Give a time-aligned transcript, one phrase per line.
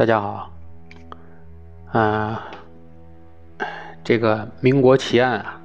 [0.00, 0.50] 大家好，
[1.92, 2.48] 啊，
[4.02, 5.60] 这个民国奇案啊，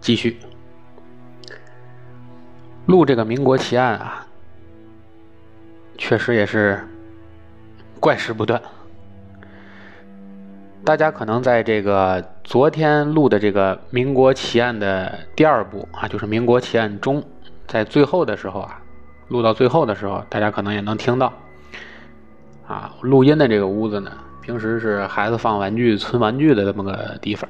[0.00, 0.38] 继续
[2.86, 4.26] 录这个民国奇案啊，
[5.98, 6.88] 确实也是
[8.00, 8.58] 怪事不断。
[10.82, 17.22] 大家可能在这个昨天录的这个民国奇案的第二部啊，就是民国奇案中，
[17.66, 18.80] 在最后的时候啊，
[19.28, 21.30] 录到最后的时候，大家可能也能听到。
[22.66, 27.48] 啊，录音的这个屋子呢，平时是孩子放玩具、存玩具的这么个地方。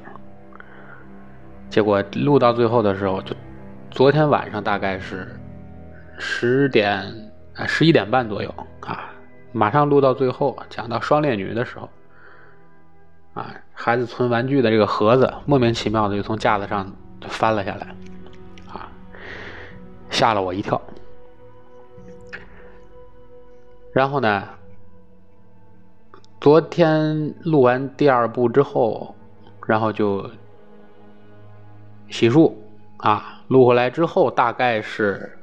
[1.69, 3.35] 结果录到最后的时候，就
[3.89, 5.27] 昨天晚上大概是
[6.17, 6.99] 十点
[7.55, 9.11] 啊十一点半左右啊，
[9.51, 11.89] 马上录到最后，讲到双烈女的时候，
[13.33, 17.87] 啊，孩子存玩具的这个盒子莫名其妙的就从架子上就翻了下来，
[18.71, 18.89] 啊，
[20.09, 20.81] 吓了我一跳。
[23.93, 24.43] 然后呢？
[26.43, 29.15] 昨天录完第二部之后，
[29.65, 30.29] 然后就
[32.09, 32.53] 洗漱
[32.97, 35.39] 啊，录回来之后大概是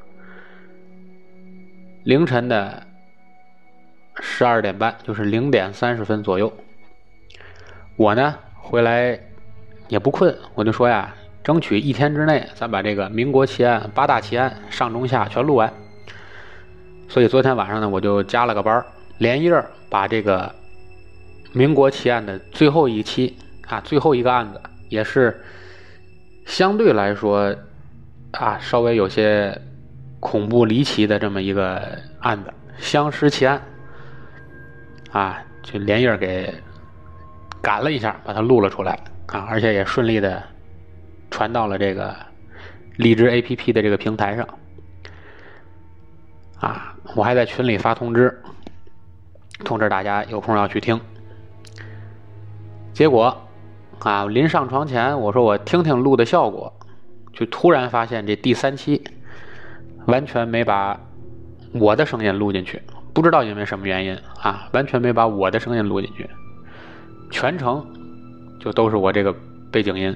[2.04, 2.82] 凌晨的
[4.20, 6.52] 十二点半，就是零点三十分左右。
[7.96, 9.18] 我呢回来
[9.88, 15.72] 也不困，我就说呀，争取一天之内咱把这个民国奇案八大奇案上中下全录完。
[17.08, 18.84] 所以昨天晚上呢，我就加了个班
[19.16, 19.50] 连夜
[19.88, 20.59] 把这个。
[21.52, 25.42] 民国奇案的最后一期啊，最后一个案子也是
[26.46, 27.54] 相对来说
[28.32, 29.60] 啊，稍微有些
[30.20, 33.60] 恐怖离奇的这么一个案子——相识奇案
[35.10, 36.54] 啊，就连夜给
[37.60, 40.42] 赶了一下，把它录了出来啊，而且也顺利的
[41.30, 42.14] 传到了这个
[42.96, 44.46] 荔枝 APP 的这个平台上
[46.60, 48.40] 啊，我还在群里发通知，
[49.64, 51.00] 通知大家有空要去听。
[52.92, 53.48] 结果，
[54.00, 56.72] 啊，临上床前，我说我听听录的效果，
[57.32, 59.02] 就突然发现这第三期
[60.06, 61.00] 完全没把
[61.72, 62.82] 我的声音录进去，
[63.14, 66.28] 不知道因为什么原因啊，完全没把我的声音录进去，
[67.30, 67.86] 全程
[68.58, 69.34] 就都是我这个
[69.70, 70.14] 背景音，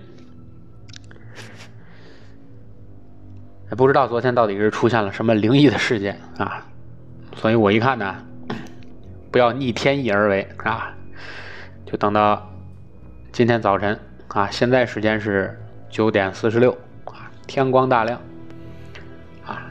[3.70, 6.66] 也不知道昨天到底是出现了什么灵异的事件啊，
[7.36, 8.14] 所以我一看呢，
[9.30, 10.92] 不要逆天意而为啊，
[11.86, 12.50] 就等到。
[13.34, 15.58] 今天早晨啊，现在时间是
[15.90, 16.70] 九点四十六
[17.04, 18.20] 啊，天光大亮
[19.44, 19.66] 啊，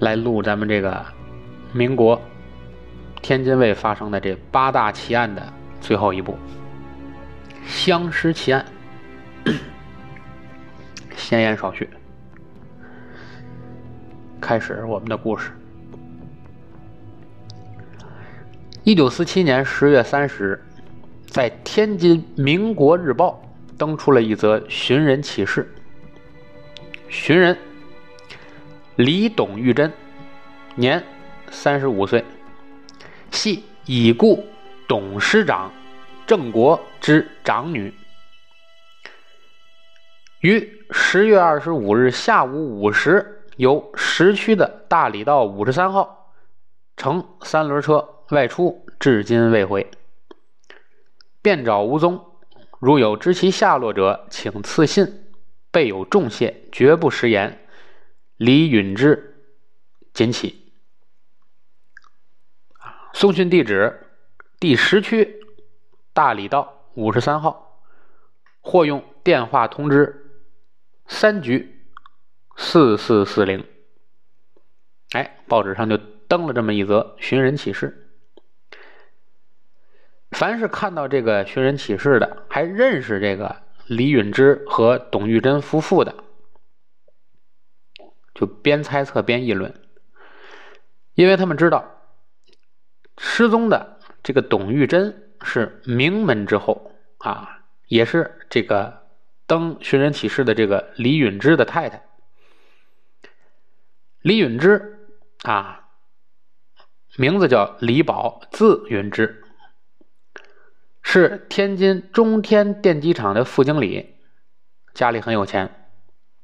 [0.00, 1.02] 来录咱们这个
[1.72, 2.20] 民国
[3.22, 5.42] 天津卫发生的这八大奇案的
[5.80, 6.36] 最后一部——
[7.64, 8.62] 相尸奇案。
[11.16, 11.88] 闲言少叙，
[14.38, 15.52] 开始我们的故事。
[18.84, 20.62] 一九四七年十月三十日。
[21.30, 23.40] 在天津《民国日报》
[23.78, 25.72] 登出了一则寻人启事。
[27.08, 27.56] 寻人
[28.96, 29.92] 李董玉珍，
[30.74, 31.00] 年
[31.48, 32.24] 三十五岁，
[33.30, 34.44] 系已故
[34.88, 35.70] 董事长
[36.26, 37.94] 郑国之长女。
[40.40, 46.32] 于十月二十五日下午五时，由石区的大理道五十三号
[46.96, 49.88] 乘三轮车外出，至今未回。
[51.42, 52.24] 遍找无踪，
[52.78, 55.26] 如有知其下落者，请赐信。
[55.72, 57.64] 备有重谢，绝不食言。
[58.36, 59.44] 李允之，
[60.12, 60.72] 谨启。
[63.12, 64.08] 送讯地址：
[64.58, 65.40] 第十区
[66.12, 67.84] 大理道五十三号，
[68.60, 70.42] 或用电话通知：
[71.06, 71.84] 三局
[72.56, 73.64] 四四四零。
[75.12, 77.99] 哎，报纸上就登了这么一则寻人启事。
[80.30, 86.14] 凡是看到这个寻人启事的，还认识这个李允之和董玉珍夫妇的，
[88.34, 89.74] 就边猜测边议论，
[91.14, 91.84] 因为他们知道
[93.18, 99.08] 失踪的这个董玉珍是名门之后啊，也是这个
[99.46, 102.02] 登寻人启事的这个李允之的太太。
[104.22, 105.08] 李允之
[105.42, 105.88] 啊，
[107.16, 109.39] 名字叫李宝，字允之。
[111.12, 114.14] 是天津中天电机厂的副经理，
[114.94, 115.88] 家里很有钱，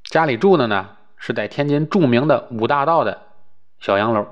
[0.03, 3.29] 家里住的呢是在天津著名的五大道的
[3.79, 4.27] 小洋楼。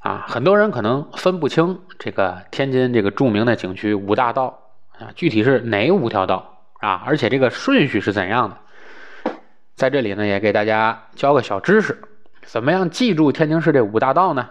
[0.00, 4.64] 啊，很多人可能分不清这个天津这个著名的景区五大道
[4.98, 7.02] 啊，具体是哪五条道啊？
[7.06, 9.32] 而且这个顺序是怎样的？
[9.74, 11.98] 在这里呢，也给大家教个小知识：
[12.42, 14.50] 怎么样记住天津市这五大道呢？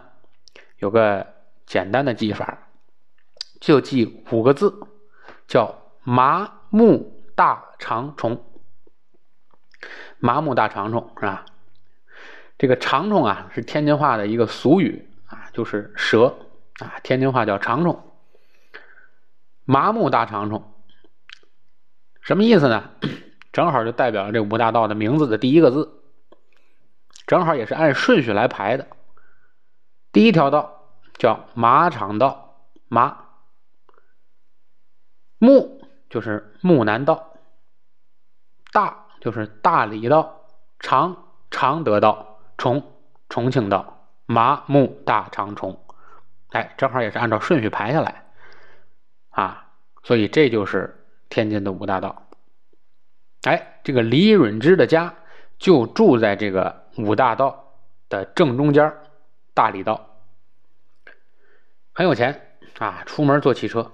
[0.80, 1.28] 有个
[1.68, 2.58] 简单的记法，
[3.60, 4.80] 就记五个字，
[5.48, 8.44] 叫麻木大长虫。
[10.20, 11.46] 麻木大长虫是吧？
[12.58, 16.36] 这个长虫啊，是天津话的一个俗语啊，就是蛇
[16.80, 18.04] 啊，天津话叫长虫。
[19.64, 20.74] 麻木大长虫
[22.22, 22.90] 什么意思呢？
[23.54, 26.02] 正好就代表了这五大道的名字的第一个字，
[27.26, 28.88] 正好也是按顺序来排的。
[30.12, 33.19] 第一条道叫马场道，马
[35.40, 37.34] 木就是木南道，
[38.72, 40.46] 大就是大理道，
[40.80, 42.84] 长常德道，重
[43.30, 45.82] 重庆道，麻木大长虫，
[46.50, 48.26] 哎，正好也是按照顺序排下来
[49.30, 49.70] 啊，
[50.04, 52.28] 所以这就是天津的五大道。
[53.44, 55.16] 哎，这个李允之的家
[55.58, 57.76] 就住在这个五大道
[58.10, 58.94] 的正中间
[59.54, 60.18] 大理道
[61.94, 63.90] 很有钱啊，出门坐汽车。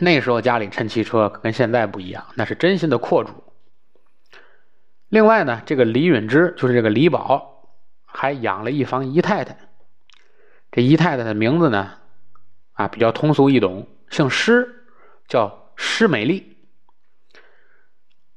[0.00, 3.32] 那时候家里趁汽车跟现在不一样，那是真心的阔主。
[5.08, 7.68] 另外呢，这个李允之就是这个李宝，
[8.06, 9.56] 还养了一房姨太太。
[10.72, 11.92] 这姨太太的名字呢，
[12.72, 14.86] 啊比较通俗易懂，姓施，
[15.26, 16.56] 叫施美丽。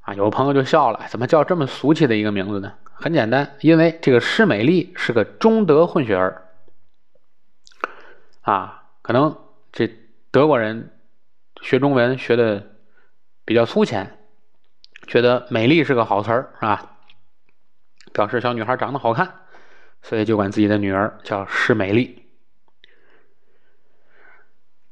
[0.02, 2.74] 啊，有朋友就笑了，怎么叫这么俗气的一个名字呢？
[2.96, 6.50] 很简单，因为这个施美丽是个中德混血儿。
[8.42, 9.38] 啊，可能
[9.72, 9.88] 这
[10.32, 10.92] 德国人
[11.64, 12.64] 学中文学的
[13.44, 14.20] 比较粗浅，
[15.08, 16.98] 觉得美丽是个好词儿，是吧？
[18.14, 19.34] 表示小女孩长得好看，
[20.04, 22.28] 所以就管自己的女儿叫施美丽。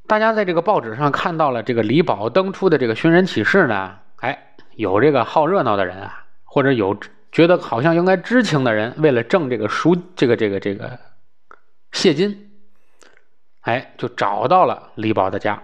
[0.08, 4.48] 大家在这个报纸上看到了这个李宝登出的这个寻人启事呢，哎。
[4.78, 6.98] 有这个好热闹的人啊，或者有
[7.30, 10.98] 觉得好像应该知情的人，为了挣这个赎这个这个这个
[11.92, 12.58] 谢金，
[13.60, 15.62] 哎，就找到了李宝的家。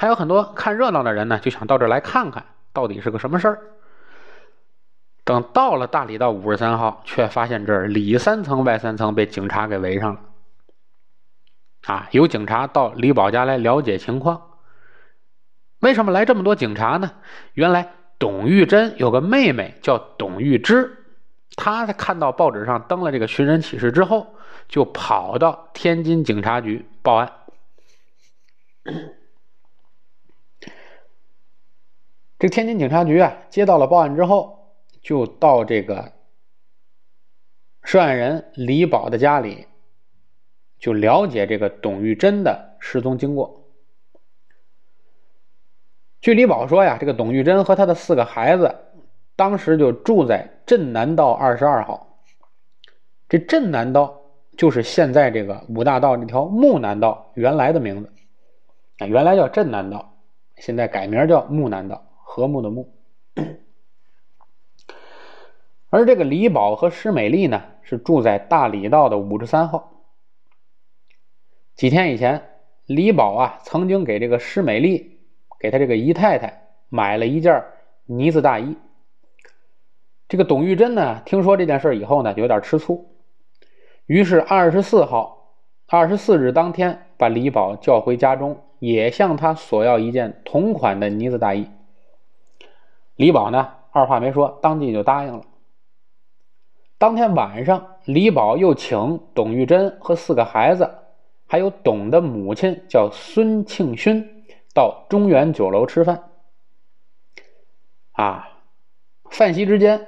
[0.00, 2.42] 还有很多看热闹的人呢，就想到这儿来看看
[2.72, 3.60] 到底是个什么事儿。
[5.24, 10.20] 等到了大理道五十三号，却发现这儿里三层外三层被警察给围上了。
[11.84, 14.40] 啊，有警察到李宝家来了解情况。
[15.80, 17.10] 为什么来这么多警察呢？
[17.52, 20.96] 原来董玉珍有个妹妹叫董玉芝，
[21.56, 24.34] 她在看到报纸上登了这个寻人启事之后，
[24.66, 27.30] 就跑到天津警察局报案。
[32.40, 34.72] 这天津警察局啊，接到了报案之后，
[35.02, 36.10] 就到这个
[37.82, 39.66] 涉案人李宝的家里，
[40.78, 43.68] 就了解这个董玉珍的失踪经过。
[46.22, 48.74] 据李宝说呀，这个董玉珍和他的四个孩子，
[49.36, 52.22] 当时就住在镇南道二十二号。
[53.28, 54.18] 这镇南道
[54.56, 58.10] 就是现在这个五大道这条木南道原来的名字
[58.96, 60.16] 啊，原来叫镇南道，
[60.56, 62.02] 现在改名叫木南道，
[62.32, 62.92] 和睦的睦。
[65.88, 70.04] 而这个李宝和施美丽呢，是住在大理道的五十三号。
[71.74, 72.42] 几天以前，
[72.86, 75.16] 李宝啊曾经给这个施美丽。
[75.62, 77.62] 给他这个姨太太买了一件
[78.06, 78.78] 呢子大衣。
[80.26, 83.10] 这个董玉珍呢，听说这件事以后呢，有点吃醋，
[84.06, 85.54] 于是二十四号、
[85.86, 91.68] 二十四日当天，把李宝叫回家中，也向他索要一件同款的呢子大衣。
[93.20, 95.42] 李宝呢，二话没说，当即就答应了。
[96.96, 100.90] 当天晚上，李宝又请董玉珍和四个孩子，
[101.46, 104.46] 还有董的母亲叫孙庆勋。
[104.72, 106.30] 到中原酒楼吃饭，
[108.12, 108.48] 啊，
[109.28, 110.06] 饭席之间，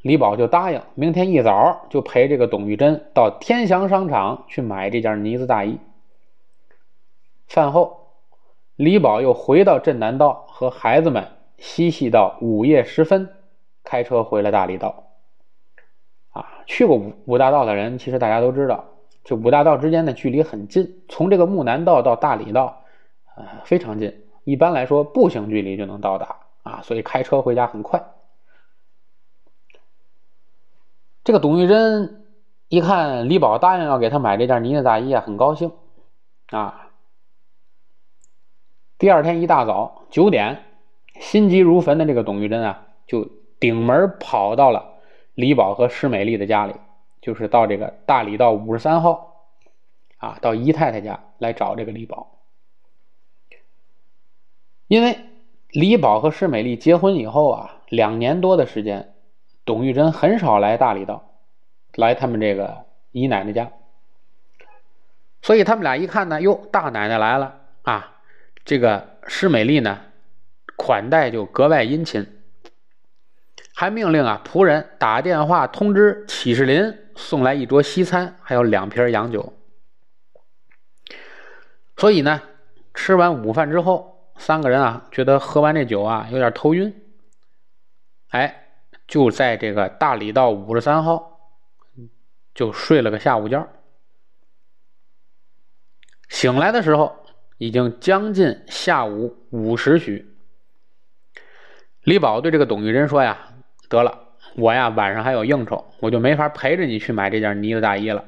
[0.00, 5.78] 李宝就答应明天一早就陪这个董玉珍到天祥商场去买这件呢子大衣。
[7.48, 8.12] 饭后，
[8.76, 13.30] 李宝又回到镇南道和孩子们嬉戏到午夜时分，
[13.84, 15.04] 开车回了大理道。
[16.30, 18.84] 啊，去过五五大道的人，其实大家都知道，
[19.24, 22.82] 这五大道之间的距离很近，从这个木南道到大理道。
[23.36, 28.02] 啊，非常近，一般来说步行距离就能到达啊，所以开车回家很快。
[31.22, 32.24] 这个董玉珍
[32.68, 35.70] 一看李宝答应要给他买这件呢子大衣啊，很高兴
[36.48, 36.92] 啊。
[38.96, 40.64] 第二天一大早九点，
[41.20, 44.94] 心急如焚的这个董玉珍啊，就顶门跑到了
[45.34, 46.74] 李宝和施美丽的家里，
[47.20, 49.48] 就是到这个大理道五十三号
[50.18, 52.38] 啊，到姨太太家来找这个李宝。
[54.88, 55.18] 因为
[55.70, 59.14] 李宝和施美丽结婚以后啊，两年多的时间，
[59.64, 61.30] 董玉珍很少来大理道，
[61.94, 63.70] 来他们这个姨奶奶家。
[65.42, 68.12] 所以他们俩一看呢，哟，大奶奶来了啊！
[68.64, 70.00] 这个施美丽呢，
[70.76, 72.26] 款待就格外殷勤，
[73.74, 79.52] 还命令啊仆人打电话通知启士林送来一桌西餐，还有两瓶洋酒。
[81.96, 82.42] 所以呢，
[82.94, 86.94] 吃完午饭之后，三个人啊觉得喝完这酒啊有点头晕，
[88.28, 88.68] 哎，
[89.08, 91.40] 就在这个大理道五十三号
[92.54, 93.66] 就睡了个下午觉。
[96.28, 97.24] 醒来的时候，
[97.56, 100.35] 已经将近下午五时许。
[102.06, 103.36] 李宝对这个董玉珍说：“呀，
[103.88, 108.24] 得了，我呀晚上还有应酬，我就没法陪着你去买这件呢子大衣了。”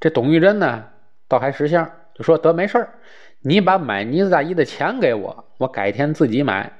[0.00, 0.88] 这董玉珍呢，
[1.28, 2.94] 倒还识相，就说：“得，没事儿，
[3.40, 6.72] 你把买呢子大衣的钱给我，我改天自己买。”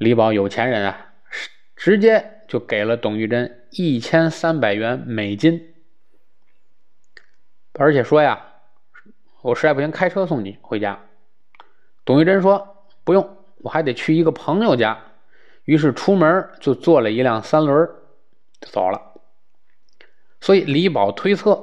[0.00, 1.12] 李宝有钱人啊，
[1.76, 5.74] 直接就给了董玉珍一千三百元美金。
[7.74, 8.46] 而且说呀，
[9.42, 11.00] 我实在不行，开车送你回家。
[12.06, 14.98] 董玉珍说不用，我还得去一个朋友家。
[15.64, 17.88] 于是出门就坐了一辆三轮
[18.60, 19.00] 就走了。
[20.40, 21.62] 所以李宝推测，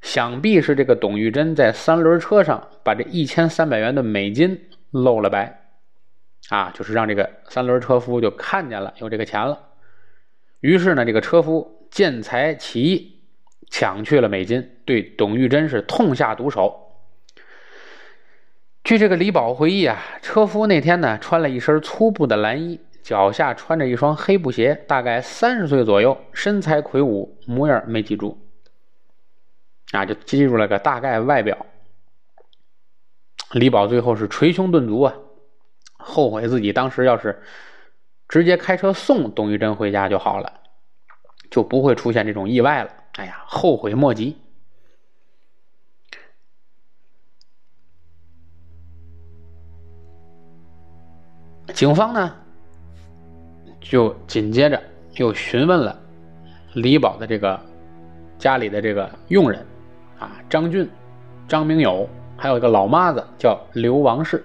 [0.00, 5.72] 想必是这个董玉珍在三轮车上把这一千三百元的美金露了白，
[6.50, 9.58] 啊，就是让这个三轮车夫就看见了有这个钱了。
[10.60, 13.16] 于是呢，这个车夫见财起意。
[13.72, 16.79] 抢去了美金，对董玉珍是痛下毒手。
[18.82, 28.38] 据这个李宝回忆啊，车夫那天呢穿了一身粗布的蓝衣，脚下穿着一双黑布鞋，大概三十岁左右，身材魁梧，模样没记住，
[29.92, 31.66] 啊，就记住了个大概外表。
[33.52, 35.14] 李宝最后是捶胸顿足啊，
[35.98, 37.42] 后悔自己当时要是
[38.28, 40.52] 直接开车送董玉珍回家就好了，
[41.50, 42.90] 就不会出现这种意外了。
[43.16, 44.36] 哎呀，后悔莫及。
[51.80, 52.30] 警方呢，
[53.80, 54.78] 就紧接着
[55.14, 55.98] 又询问了
[56.74, 57.58] 李宝的这个
[58.36, 59.64] 家里的这个佣人
[60.18, 60.86] 啊，张俊、
[61.48, 62.06] 张明友，
[62.36, 64.44] 还有一个老妈子叫刘王氏。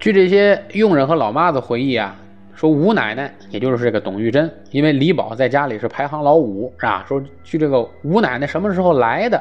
[0.00, 2.16] 据这些佣人和老妈子回忆啊。
[2.56, 7.04] 说吴奶奶，也就是这个董玉珍，因为李宝在家里是排行老五，是吧？
[7.06, 9.40] 说据这个吴奶奶什么时候来的，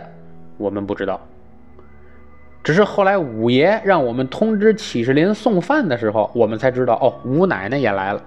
[0.58, 1.20] 我们不知道。
[2.64, 8.22] 只是后来五爷让我们通知启士林送饭的时候，我们才知道，哦，吴奶奶也来了。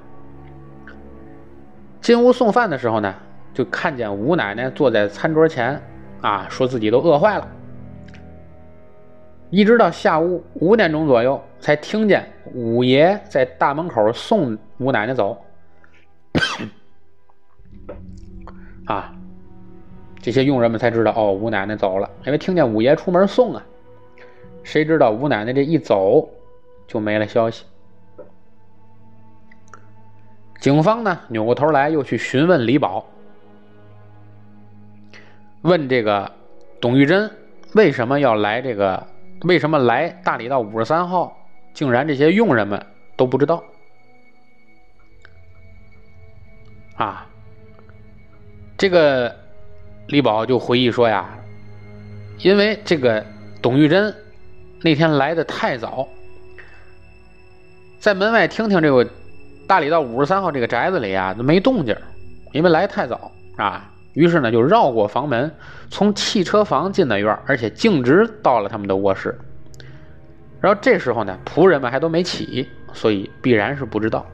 [2.00, 3.14] 进屋送饭的时候呢，
[3.54, 5.80] 就看见吴奶奶坐在餐桌前，
[6.20, 7.48] 啊，说自己都饿坏了。
[9.50, 15.40] 一直到下午五点钟左右，才听见五爷在大门口送吴奶奶走。
[18.86, 19.14] 啊，
[20.20, 23.64] 这些佣人们才知道，哦，吴奶奶走了，因为听见五爷出门送啊。
[24.64, 26.28] 谁知道吴奶奶这一走，
[26.88, 27.64] 就没了消息。
[30.58, 33.06] 警方呢，扭过头来又去询问李宝，
[35.62, 36.32] 问这个
[36.80, 37.30] 董玉珍
[37.74, 39.06] 为什么要来这个。
[39.42, 41.36] 为什么来大理道五十三号？
[41.74, 43.62] 竟然这些佣人们都不知道
[46.96, 47.26] 啊！
[48.78, 49.36] 这个
[50.06, 51.28] 李宝就回忆说呀，
[52.38, 53.26] 因为这个
[53.60, 54.14] 董玉珍
[54.84, 56.06] 那天来的太早，
[57.98, 59.08] 在门外听听这个
[59.66, 61.96] 大理道五十三号这个宅子里啊，没动静，
[62.52, 63.90] 因为来太早啊。
[64.12, 65.50] 于是呢，就绕过房门，
[65.88, 69.34] 从汽车房进的院而且径直到了他们的卧室。
[70.60, 74.26] 然后这时候呢，仆人们还都没起，所以必然是不知道。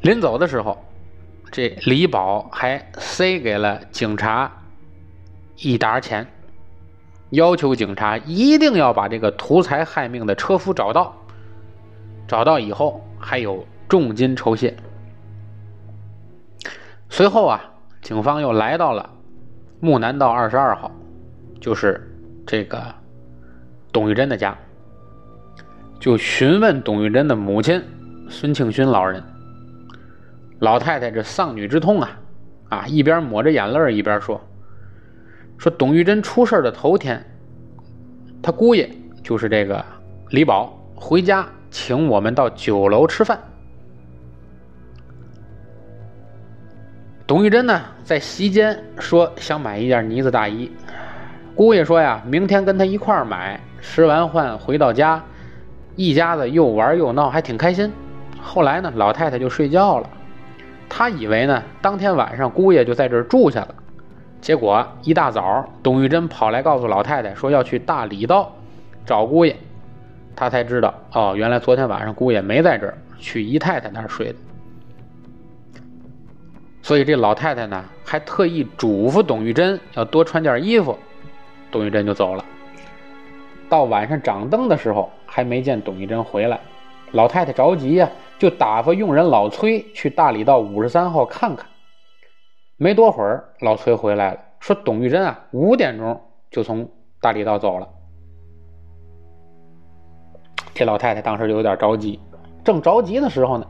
[0.00, 0.82] 临走的时候，
[1.52, 4.50] 这李宝还塞给了警察
[5.58, 6.26] 一沓钱，
[7.30, 11.14] 要求警察一定要把这个图财害命的车夫找到，
[12.26, 14.76] 找到以后还有重金酬谢。
[17.08, 17.60] 随后啊，
[18.02, 19.08] 警方又来到了
[19.80, 20.90] 木南道二十二号，
[21.60, 22.00] 就是
[22.46, 22.82] 这个
[23.92, 24.56] 董玉珍的家，
[25.98, 27.82] 就询问董玉珍的母亲
[28.28, 29.22] 孙庆勋老人。
[30.60, 32.18] 老太太这丧女之痛啊，
[32.68, 34.40] 啊，一边抹着眼泪一边说
[35.60, 37.22] ：“说董玉珍出事的头天，
[38.40, 38.90] 他姑爷
[39.22, 39.84] 就是这个
[40.30, 43.38] 李宝回家请我们到酒楼吃饭。”
[47.28, 50.72] 董玉珍呢，在席间说想买一件呢子大衣，
[51.54, 53.60] 姑爷说呀，明天跟他一块儿买。
[53.82, 55.22] 吃完饭回到家，
[55.94, 57.92] 一家子又玩又闹，还挺开心。
[58.40, 60.08] 后来呢，老太太就睡觉了。
[60.88, 63.74] 他以为呢，当天晚上姑爷就在这儿住下了。
[64.40, 68.50] 结果一大早，董玉珍跑来告诉老太太说要去大理道
[69.04, 69.54] 找姑爷。
[70.34, 74.34] 他才知道，哦，原来昨天晚上姑爷没在这儿，去姨太太那儿睡的。
[76.82, 80.98] 所以这老太太呢，还特意嘱咐董玉珍要多穿件衣服。
[81.70, 82.44] 董玉珍就走了。
[83.68, 86.58] 到晚上掌灯的时候，还没见董玉珍回来。
[87.12, 91.66] 老太太着急呀，就打发佣人老崔去大理道五十三号看看。
[92.82, 96.18] 没多会儿，老崔回来了，说董玉珍啊，五点钟
[96.50, 96.88] 就从
[97.20, 97.86] 大理道走了。
[100.72, 102.18] 这老太太当时就有点着急，
[102.64, 103.66] 正着急的时候呢，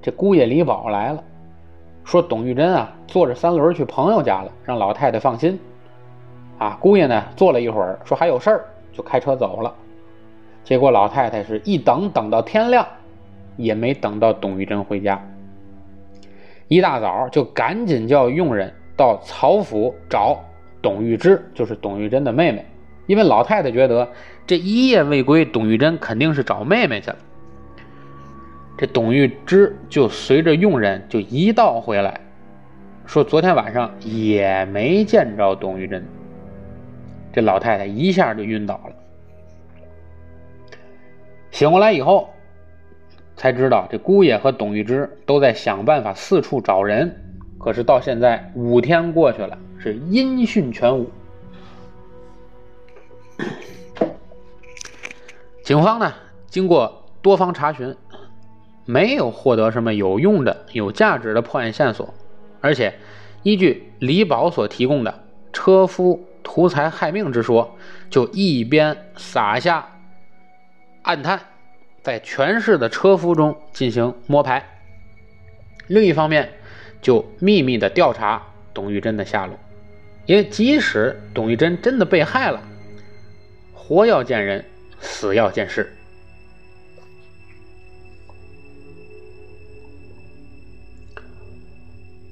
[0.00, 1.24] 这姑爷李宝来了，
[2.04, 5.58] 说董玉珍啊，坐着三轮去朋友家了，让老太太放心。
[6.58, 9.74] 啊，姑爷呢，坐了一会儿，说还有事儿，就开车走了。
[10.62, 12.86] 结果老太太是一等等到天亮，
[13.56, 15.20] 也没等到董玉珍回家。
[16.72, 20.42] 一大早就赶紧叫佣人到曹府找
[20.80, 22.64] 董玉芝，就是董玉珍的妹妹。
[23.06, 24.08] 因为老太太觉得
[24.46, 27.16] 这一夜未归，董玉珍肯定是找妹妹去了。
[28.78, 32.18] 这董玉芝就随着佣人就一道回来，
[33.04, 36.02] 说昨天晚上也没见着董玉珍。
[37.34, 38.92] 这老太太一下就晕倒了。
[41.50, 42.30] 醒过来以后，
[43.42, 47.12] 才知道这姑爷和董玉芝都在想办法四处找人，
[47.58, 51.10] 可是到现在五天过去了，是音讯全无。
[55.64, 56.12] 警方呢，
[56.46, 57.96] 经过多方查询，
[58.84, 62.14] 没有获得什么有用的、有价值的破案线索，
[62.60, 62.94] 而且
[63.42, 67.76] 依据李宝所提供的车夫图财害命之说，
[68.08, 69.88] 就一边撒下。
[71.02, 71.40] 暗探
[72.02, 74.64] 在全市的车夫中进行摸排，
[75.86, 76.50] 另一方面
[77.00, 78.42] 就秘密的调查
[78.74, 79.56] 董玉珍的下落，
[80.26, 82.60] 因为即使董玉珍真的被害了，
[83.72, 84.64] 活要见人，
[84.98, 85.88] 死要见尸。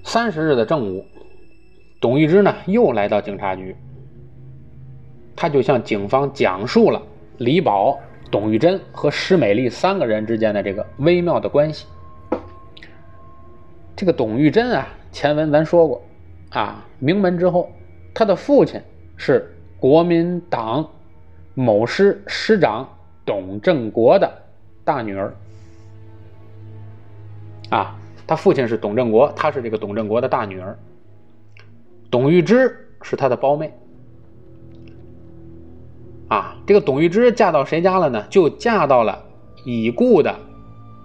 [0.03, 1.07] 三十日的正午，
[2.01, 3.77] 董玉芝呢又来到警察局，
[5.37, 7.01] 他就向警方讲述了
[7.39, 8.01] 李宝。
[8.31, 11.87] 董玉珍和施美丽三个人之间的这个微妙的关系。
[13.97, 16.03] 这个董玉珍啊，前文咱说过，
[16.51, 17.71] 啊，名门之后，
[18.15, 18.81] 他的父亲
[19.17, 20.89] 是国民党
[21.55, 22.89] 某师师长
[23.25, 24.33] 董振国的
[24.85, 25.35] 大女儿。
[27.71, 30.79] 啊，他父亲是董振国，他是这个董振国的大女儿。
[32.11, 33.73] 董玉芝是他的胞妹。
[36.31, 38.25] 啊，这个董玉芝嫁到谁家了呢？
[38.31, 39.21] 就嫁到了
[39.65, 40.39] 已故的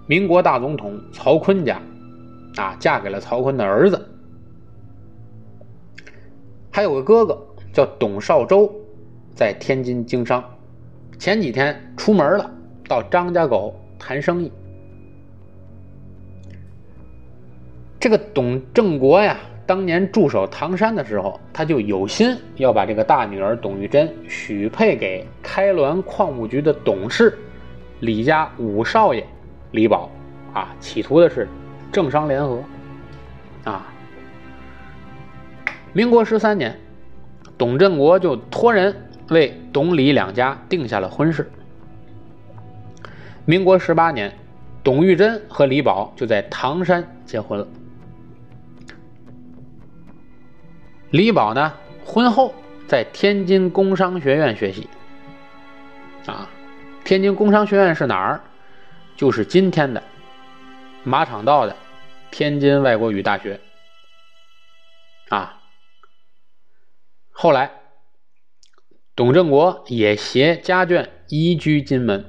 [0.06, 1.82] 民国大总统曹锟家，
[2.54, 4.08] 啊，嫁给了曹锟的儿子。
[6.70, 7.36] 还有个哥哥
[7.72, 8.72] 叫董少周，
[9.34, 10.44] 在天津经商，
[11.18, 12.48] 前几天出门了，
[12.86, 14.52] 到张家口谈生意。
[17.98, 19.36] 这个董正国呀。
[19.66, 27.36] 当年驻守唐山的时候，他就有心要把这个大女儿董玉珍许配给开滦矿务局的董事
[27.98, 29.26] 李家五少爷
[29.72, 30.08] 李宝，
[30.54, 31.48] 啊，企图的是
[31.90, 32.62] 政商联合，
[33.64, 33.92] 啊。
[35.92, 36.78] 民国十三年，
[37.58, 38.94] 董振国就托人
[39.30, 41.50] 为董李两家定下了婚事。
[43.44, 44.32] 民国十八年，
[44.84, 47.66] 董玉珍和李宝就在唐山结婚了。
[51.10, 51.72] 李宝呢，
[52.04, 52.54] 婚后
[52.88, 54.88] 在天津工商学院学习。
[56.26, 56.50] 啊，
[57.04, 58.40] 天津工商学院是哪儿？
[59.16, 60.02] 就是今天的
[61.04, 61.76] 马场道的
[62.30, 63.60] 天津外国语大学。
[65.28, 65.60] 啊，
[67.30, 67.70] 后来
[69.14, 72.24] 董振国也携家眷移居金门。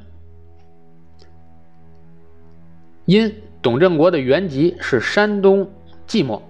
[3.05, 5.71] 因董振国的原籍是山东
[6.05, 6.43] 即墨。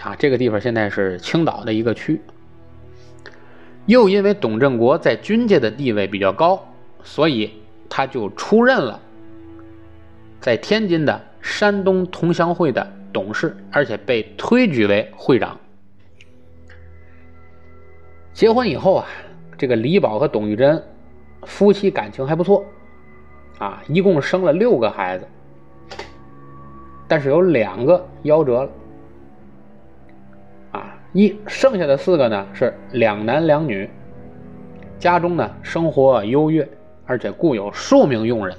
[0.00, 2.20] 啊，这个地方现在是青岛的一个区。
[3.86, 6.66] 又因为董振国在军界的地位比较高，
[7.02, 7.52] 所以
[7.88, 9.00] 他就出任了
[10.40, 15.58] 在天津的山东同乡会的董事，而且被推举为会长。
[18.32, 19.06] 结婚以后啊，
[19.56, 20.82] 这个李宝和董玉珍
[21.42, 22.64] 夫妻感情还不错，
[23.58, 25.26] 啊，一共生了六个孩子，
[27.06, 28.70] 但是有两个夭折了。
[31.14, 33.88] 一剩下的四个呢是两男两女，
[34.98, 36.68] 家中呢生活优越，
[37.06, 38.56] 而且雇有数名佣人。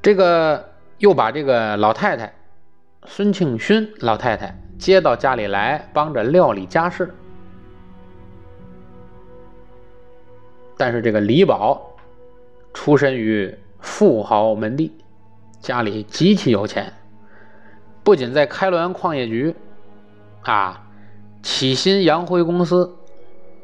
[0.00, 2.32] 这个又把这个老太太
[3.04, 7.12] 孙庆勋老太太接到家里来，帮着料理家事。
[10.78, 11.94] 但是这个李宝
[12.72, 14.90] 出身于富豪门第，
[15.60, 16.90] 家里极其有钱，
[18.02, 19.54] 不仅在开滦矿业局
[20.42, 20.86] 啊、
[21.42, 22.94] 启新洋灰公司、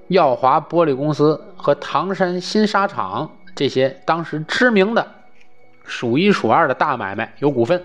[0.08, 5.06] 耀华玻璃公司和唐山新纱厂这些当时知名的
[5.84, 7.82] 数一数二的大买卖有股份，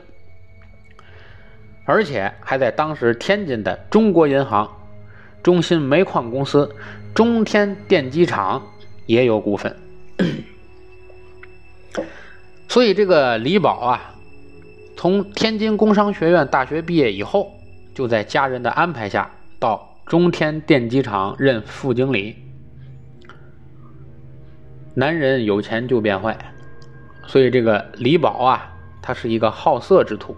[1.85, 4.71] 而且还在当时天津的中国银行、
[5.41, 6.75] 中信煤矿公司、
[7.13, 8.61] 中天电机厂。
[9.05, 9.75] 也有股份，
[12.69, 14.15] 所以这个李宝啊，
[14.95, 17.51] 从天津工商学院大学毕业以后，
[17.93, 19.29] 就在家人的安排下
[19.59, 22.35] 到中天电机厂任副经理。
[24.93, 26.37] 男人有钱就变坏，
[27.27, 30.35] 所以这个李宝啊，他是一个好色之徒。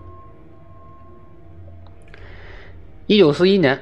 [3.08, 3.80] 一九四一年，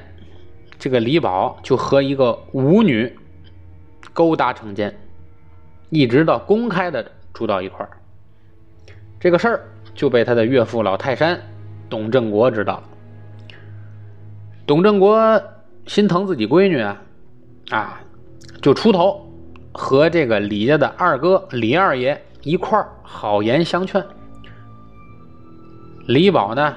[0.78, 3.18] 这个李宝就和一个舞女。
[4.12, 4.96] 勾搭成奸，
[5.90, 7.90] 一直到公开的住到一块儿，
[9.18, 11.40] 这个事儿就被他的岳父老泰山
[11.90, 12.84] 董振国知道了。
[14.66, 15.42] 董振国
[15.86, 17.02] 心疼自己闺女啊，
[17.70, 18.00] 啊，
[18.62, 19.30] 就出头
[19.72, 24.02] 和这个李家的二哥李二爷一块儿好言相劝。
[26.06, 26.74] 李宝呢，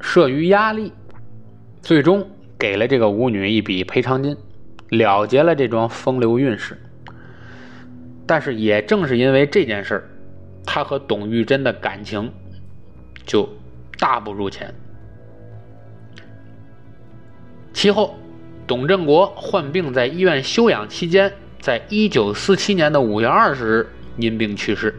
[0.00, 0.92] 慑于压力，
[1.80, 4.36] 最终给了这个舞女一笔赔偿金。
[4.90, 6.80] 了结了这桩风流韵事，
[8.26, 10.08] 但是也正是因为这件事儿，
[10.64, 12.32] 他和董玉珍的感情
[13.26, 13.46] 就
[13.98, 14.74] 大不如前。
[17.78, 18.18] 其后，
[18.66, 24.92] 董振国患病在医院休养期间，在一九四七年的五月二十日因病去世。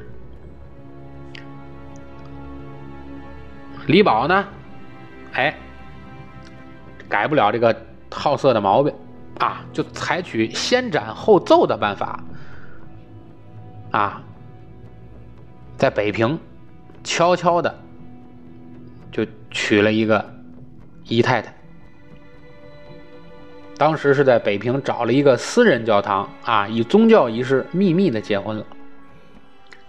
[3.85, 4.45] 李宝呢，
[5.33, 5.53] 哎，
[7.09, 7.75] 改不了这个
[8.09, 8.93] 好色的毛病。
[9.39, 12.23] 啊，就采取先斩后奏的办法，
[13.91, 14.23] 啊，
[15.75, 16.39] 在北平
[17.03, 17.77] 悄悄的
[19.11, 20.33] 就娶了一个
[21.03, 21.58] 姨太太。
[23.79, 28.65] 当时是在北平找了一个私人教堂啊，以宗教仪式秘密的结婚了，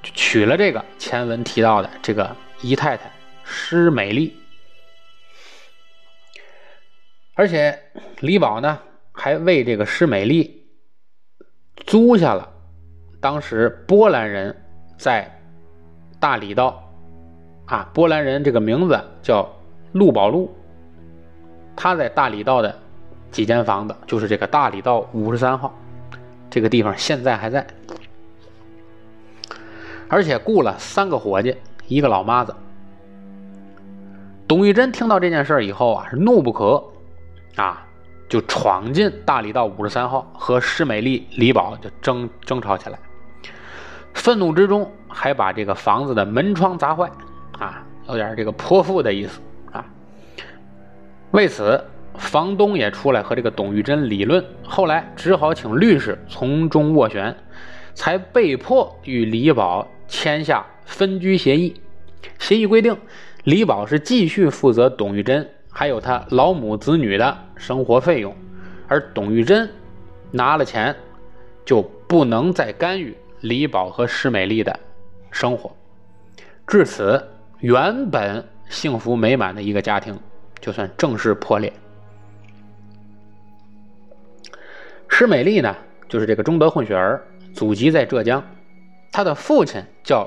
[0.02, 3.10] 就娶了这个前文提到的这个姨太太
[3.44, 4.34] 施美丽。
[7.34, 7.78] 而且
[8.20, 8.78] 李宝呢。
[9.12, 10.64] 还为这个施美丽
[11.84, 12.48] 租下了
[13.20, 14.56] 当时波兰人
[14.96, 15.30] 在
[16.18, 16.90] 大理道
[17.66, 19.46] 啊，波兰人这个名字叫
[19.92, 20.56] 陆宝路，
[21.76, 22.79] 他在大理道的
[23.30, 25.74] 几间房子，就是这个大理道五十三号
[26.48, 27.66] 这个地方，现在还在，
[30.08, 32.54] 而且雇了三个伙计，一个老妈子。
[34.48, 36.84] 董玉珍听到这件事以后啊，是怒不可
[37.56, 37.86] 啊。
[38.28, 42.96] 就闯进大理道五十三号，和施美丽、李宝就争争吵起来。
[44.14, 47.10] 愤怒之中，还把这个房子的门窗砸坏，
[47.58, 49.40] 啊，有点这个泼妇的意思
[49.72, 49.84] 啊。
[51.32, 51.84] 为此，
[52.20, 57.34] 房东也出来和这个董玉珍理论，后来只好请律师从中斡旋，
[57.94, 61.80] 才被迫与李宝签下分居协议。
[62.38, 62.96] 协议规定，
[63.44, 65.48] 李宝是继续负责董玉珍。
[65.72, 68.36] 还有他老母子女的生活费用，
[68.86, 69.68] 而董玉珍
[70.30, 70.94] 拿了钱，
[71.64, 74.78] 就不能再干预李宝和施美丽的
[75.30, 75.74] 生活。
[76.66, 77.24] 至此，
[77.60, 80.18] 原本幸福美满的一个家庭，
[80.60, 81.72] 就算正式破裂。
[85.20, 85.76] 施美丽呢，
[86.08, 88.42] 就是这个中德混血儿，祖籍在浙江，
[89.12, 90.26] 他的父亲叫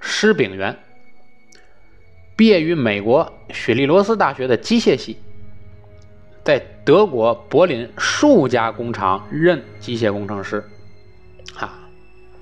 [0.00, 0.76] 施炳元。
[2.34, 5.16] 毕业于美国雪莉罗斯大学的机械系，
[6.42, 10.64] 在德国柏林数家工厂任机械工程师，
[11.56, 11.88] 啊，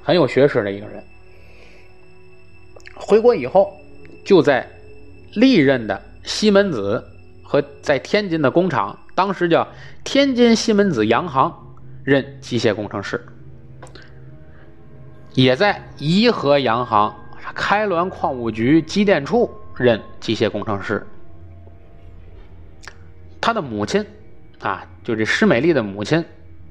[0.03, 1.05] 很有学识的一个人。
[2.97, 3.77] 回国以后，
[4.25, 4.67] 就在
[5.35, 7.05] 历任的西门子
[7.43, 9.69] 和在天津的工厂，当时叫
[10.05, 11.53] 天津西门子洋行
[12.05, 13.25] 任机械工程师，
[15.35, 17.15] 也在颐和洋行、
[17.55, 19.51] 开滦矿务局机电处。
[19.75, 21.05] 任机械工程师，
[23.41, 24.07] 他的母亲
[24.61, 26.23] 啊，就这施美丽的母亲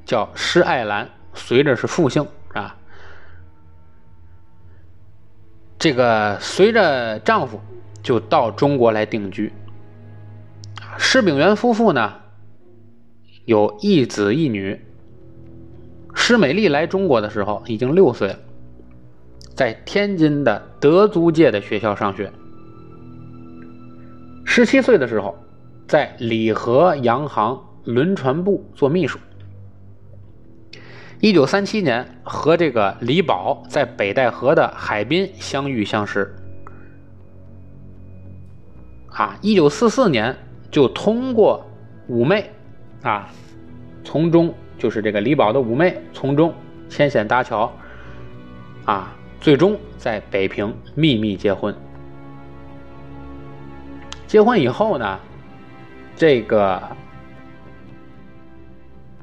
[0.06, 2.78] 叫施爱兰，随着是复姓啊。
[5.80, 7.60] 这个随着丈夫
[8.04, 9.52] 就到中国来定居。
[11.00, 12.21] 施炳元夫妇呢
[13.46, 14.80] 有一子一女。
[16.14, 18.40] 施美丽来中国的时候已经六岁了，
[19.56, 22.32] 在天津的德租界的学校上学。
[24.44, 25.38] 十七岁的时候，
[25.88, 29.18] 在里河洋行轮船部做秘书。
[31.22, 36.36] 一九三七年，和这个李宝在北戴河的海滨相遇相识。
[39.08, 40.36] 啊，一九四四年
[40.70, 41.66] 就通过
[42.08, 42.50] 五妹，
[43.04, 43.30] 啊，
[44.04, 46.54] 从中就是这个李宝的五妹从中
[46.88, 47.72] 牵线搭桥，
[48.86, 51.76] 啊，最终在北平秘密结婚。
[54.28, 55.20] 结婚以后呢，
[56.16, 56.82] 这个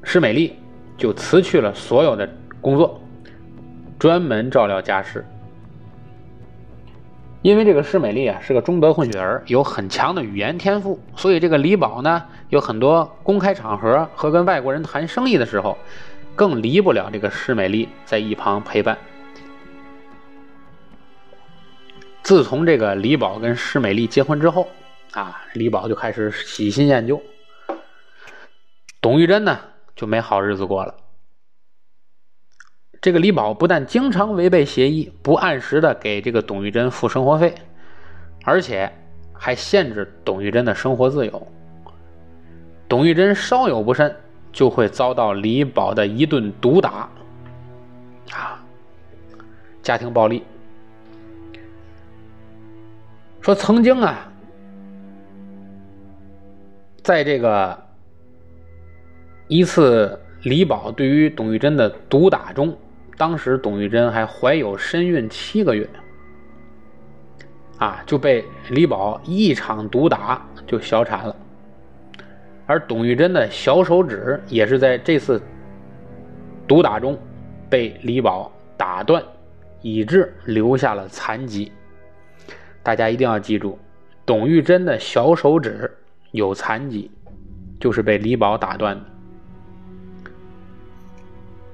[0.03, 0.55] 施美丽
[0.97, 3.01] 就辞去了所有的工作，
[3.97, 5.25] 专门照料家事。
[7.41, 15.77] 因为这个施美丽啊是个中德混血儿，有很强的语言天赋，所以这个李宝呢有很多公开场合和跟外国人谈生意的时候，
[16.35, 18.97] 更离不了这个施美丽在一旁陪伴。
[22.23, 24.67] 自从这个李宝跟施美丽结婚之后。
[25.13, 27.19] 啊，李宝就开始喜新厌旧，
[29.01, 29.59] 董玉珍呢
[29.95, 30.93] 就没好日子过了。
[33.01, 37.55] 这个李宝不但经常违背协议，不按时的给这个董玉珍付生活费，
[38.43, 38.91] 而且
[39.33, 41.47] 还限制董玉珍的生活自由。
[42.89, 44.13] 董玉珍稍有不慎，
[44.51, 47.09] 就会遭到李宝的一顿毒打。
[48.31, 48.61] 啊，
[49.81, 50.43] 家庭暴力。
[53.39, 54.25] 说曾经啊。
[57.01, 57.81] 在这个
[59.47, 62.77] 一次李宝对于董玉珍的毒打中，
[63.19, 65.85] 当时董玉珍还怀有身孕七个月，
[67.77, 71.35] 啊，就被李宝一场毒打就小产了，
[72.65, 75.41] 而董玉珍的小手指也是在这次
[76.65, 77.19] 毒打中
[77.69, 79.21] 被李宝打断，
[79.81, 81.69] 以致留下了残疾。
[82.81, 83.77] 大家一定要记住，
[84.25, 85.93] 董玉珍的小手指。
[86.31, 87.09] 有残疾，
[87.79, 89.03] 就是被李宝打断的。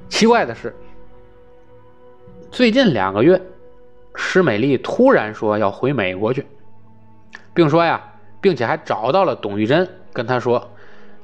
[0.07, 0.73] 奇怪的是，
[2.55, 3.41] 最近两个月，
[4.15, 6.45] 施美丽突然说要回美国去，
[7.53, 8.01] 并说呀，
[8.39, 10.71] 并且还找到了董玉珍，跟他说，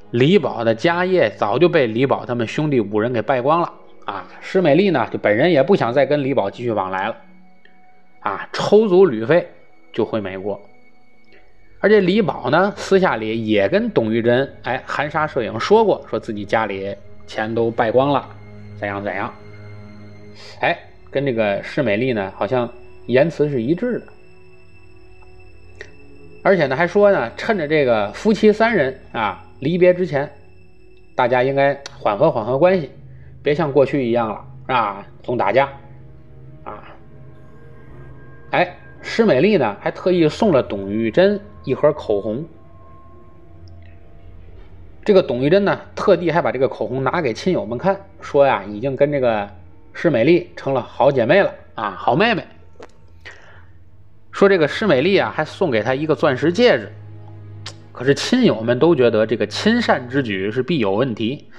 [0.10, 4.28] 李宝的家业早就被李宝他们兄弟五人给败光了啊！
[4.42, 7.16] 施美丽呢，就本人也不想再跟李宝继续往来了，
[8.20, 9.50] 啊，抽足旅费
[9.94, 10.60] 就回美国。
[11.80, 16.94] 而且李宝呢，私下里也跟董玉珍哎含沙射影说过，说自己家里
[17.26, 18.28] 钱都败光了，
[18.76, 19.34] 怎样怎样。
[20.60, 20.78] 哎，
[21.12, 22.68] 跟这个施美丽呢，好像
[23.06, 24.06] 言辞是一致的。
[26.44, 30.28] 而且呢，还说呢，趁着这个夫妻三人啊离别之前，
[31.14, 32.90] 大家应该缓和缓和关系，
[33.44, 35.70] 别像过去一样了啊，总打架
[36.64, 36.84] 啊。
[38.50, 41.40] 哎，施美丽呢，还特意送了董玉珍。
[41.64, 42.44] 一盒口红，
[45.06, 49.48] 这个董玉珍呢，特地还把这个口红拿给亲友们看，说呀，已经跟这个
[49.94, 52.46] 施美丽成了好姐妹了啊，好妹妹。
[54.32, 56.92] 说这个施美丽啊，还送给她一个钻石戒指。
[57.92, 61.50] 可是亲友们都觉得这个亲善之举是必有问题，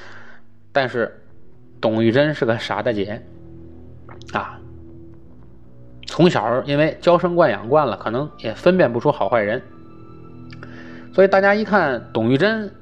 [0.72, 1.22] 但是
[1.80, 3.22] 董玉珍是个傻大姐
[4.32, 4.58] 啊，
[6.06, 9.62] 从小因为娇生惯养惯了，可能也分辨不出好坏人。
[11.14, 12.74] 所以大家一看董玉珍，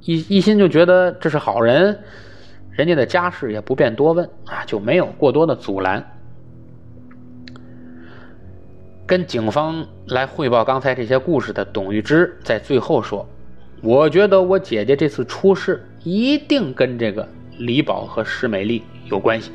[0.00, 2.02] 一一心就觉得这是好人，
[2.76, 6.04] 人家的家事也不便多问啊，就没有过多的阻拦。
[9.06, 13.26] 跟警方来汇报刚才这些故事的董玉芝在最后说
[13.82, 17.26] ：“我觉得我姐姐这次出事一定跟这个
[17.58, 19.52] 李宝和施美丽有关系。”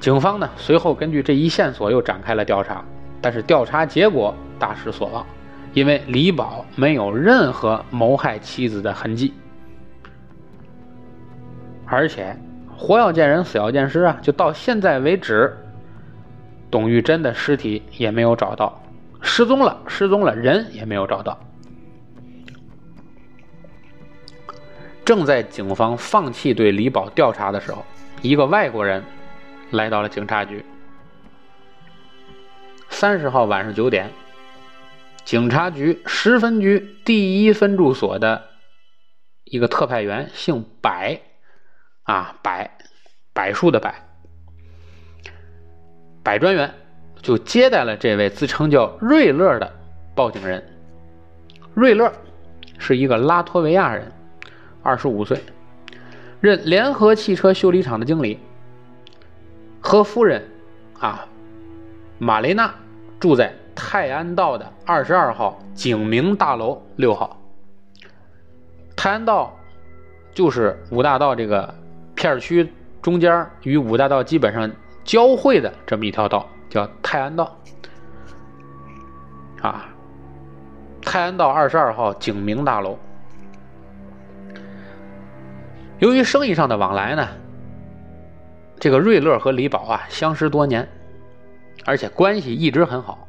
[0.00, 2.84] 警方呢随后根据这一线索又展开了调查，
[3.20, 4.32] 但是调查结果。
[4.58, 5.26] 大失所望，
[5.72, 9.32] 因为李宝没有任何谋害妻子的痕迹，
[11.90, 12.36] 而且
[12.76, 14.16] 活要见人，死要见尸啊！
[14.22, 15.56] 就到现在为止，
[16.70, 18.80] 董玉珍的尸体也没有找到，
[19.20, 21.38] 失踪了，失踪了，人也没有找到。
[25.04, 27.84] 正在警方放弃对李宝调查的时候，
[28.22, 29.02] 一个外国人
[29.72, 30.64] 来到了警察局。
[32.88, 34.08] 三十号晚上九点。
[35.24, 38.42] 警察局十分局第一分驻所的
[39.44, 41.20] 一个特派员姓柏，
[42.10, 42.50] 啊，柏，
[43.32, 43.88] 柏树的柏，
[46.24, 46.74] 柏专员
[47.22, 49.72] 就接待了这位自称叫瑞乐的
[50.16, 50.60] 报警人。
[51.72, 52.12] 瑞乐
[52.78, 54.10] 是一个拉脱维亚人，
[54.82, 55.40] 二十五岁，
[56.40, 58.40] 任联合汽车修理厂的经理，
[59.80, 60.42] 和夫人
[60.98, 61.24] 啊，
[62.18, 62.74] 玛雷娜
[63.20, 63.54] 住在。
[63.72, 67.40] 泰安道的二十二号景明大楼六号。
[68.94, 69.56] 泰安道
[70.34, 71.72] 就是五大道这个
[72.20, 74.70] 片区中间与五大道基本上
[75.04, 77.56] 交汇的这么一条道，叫泰安道。
[79.62, 79.88] 啊，
[81.00, 82.98] 泰安道二十二号景明大楼。
[85.98, 87.26] 由于生意上的往来呢，
[88.78, 90.86] 这个瑞乐和李宝啊相识多年，
[91.86, 93.26] 而且关系一直很好。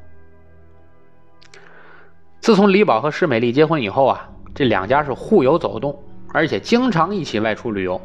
[2.42, 5.98] 自从李宝和施美丽结婚以后啊，这两家是互有走动，
[6.34, 8.02] 而且经常一起外出旅游。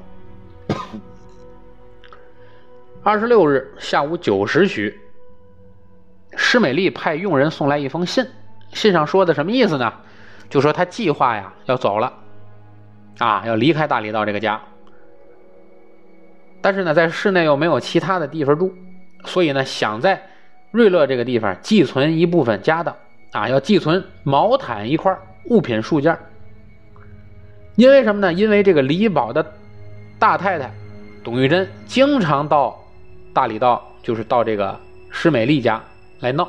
[3.06, 4.92] 二十六日下午九时许，
[6.36, 8.26] 施美丽派佣人送来一封信，
[8.72, 9.92] 信上说的什么意思呢？
[10.50, 12.12] 就说他计划呀要走了。
[13.18, 14.60] 啊，要离开大理道这个家，
[16.60, 18.74] 但是呢，在市内又没有其他的地方住，
[19.24, 20.20] 所以呢，想在
[20.72, 22.92] 瑞乐这个地方寄存一部分家当
[23.30, 26.18] 啊，要寄存毛毯一块物品数件。
[27.76, 28.32] 因为什么呢？
[28.32, 29.52] 因为这个李宝的
[30.18, 30.68] 大太太
[31.22, 32.82] 董玉珍经常到
[33.36, 34.74] 大理道，就是到这个
[35.10, 35.78] 施美丽家
[36.20, 36.48] 来闹，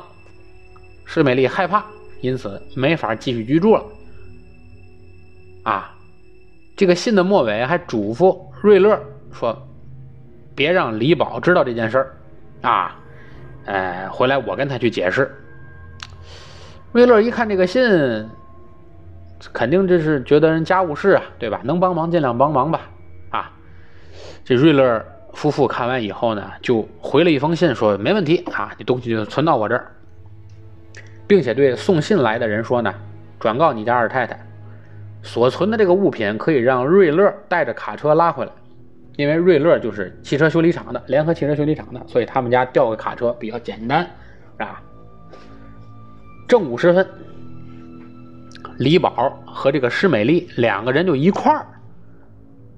[1.04, 1.84] 施美丽害怕，
[2.22, 3.84] 因此没法继续居住了。
[5.64, 5.94] 啊。
[6.74, 8.98] 这个信的末尾还嘱咐瑞乐
[9.32, 9.68] 说
[10.56, 12.16] ：“别让李宝知道这件事儿，
[12.62, 12.96] 啊，
[13.66, 15.30] 哎，回来我跟他去解释。”
[16.92, 17.82] 瑞乐一看这个信，
[19.52, 21.60] 肯定这是觉得人家务事啊，对吧？
[21.64, 22.80] 能帮忙尽量帮忙吧，
[23.30, 23.50] 啊，
[24.44, 25.04] 这瑞乐
[25.38, 29.92] 夫妇看完以后呢，就回了一封信说：“没问题啊，你东西就存到我这儿，
[31.28, 32.92] 并且对送信来的人说呢，
[33.38, 34.36] 转告你家二太太。”
[35.22, 38.50] 所存的这个物品可以让瑞乐带着卡车拉回来，
[39.14, 44.02] 因为瑞乐就是汽车修理厂的，联合汽车修理厂的，所以他们家调个卡车比较简单，
[44.58, 44.82] 是吧？
[46.48, 47.06] 正午时分，
[48.78, 51.64] 李宝和这个施美丽两个人就一块儿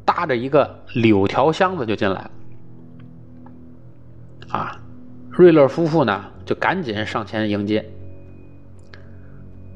[0.04, 2.30] 搭着一个柳条箱子就进来了，
[4.50, 4.76] 啊，
[5.30, 7.84] 瑞乐夫妇呢就赶紧上前迎接，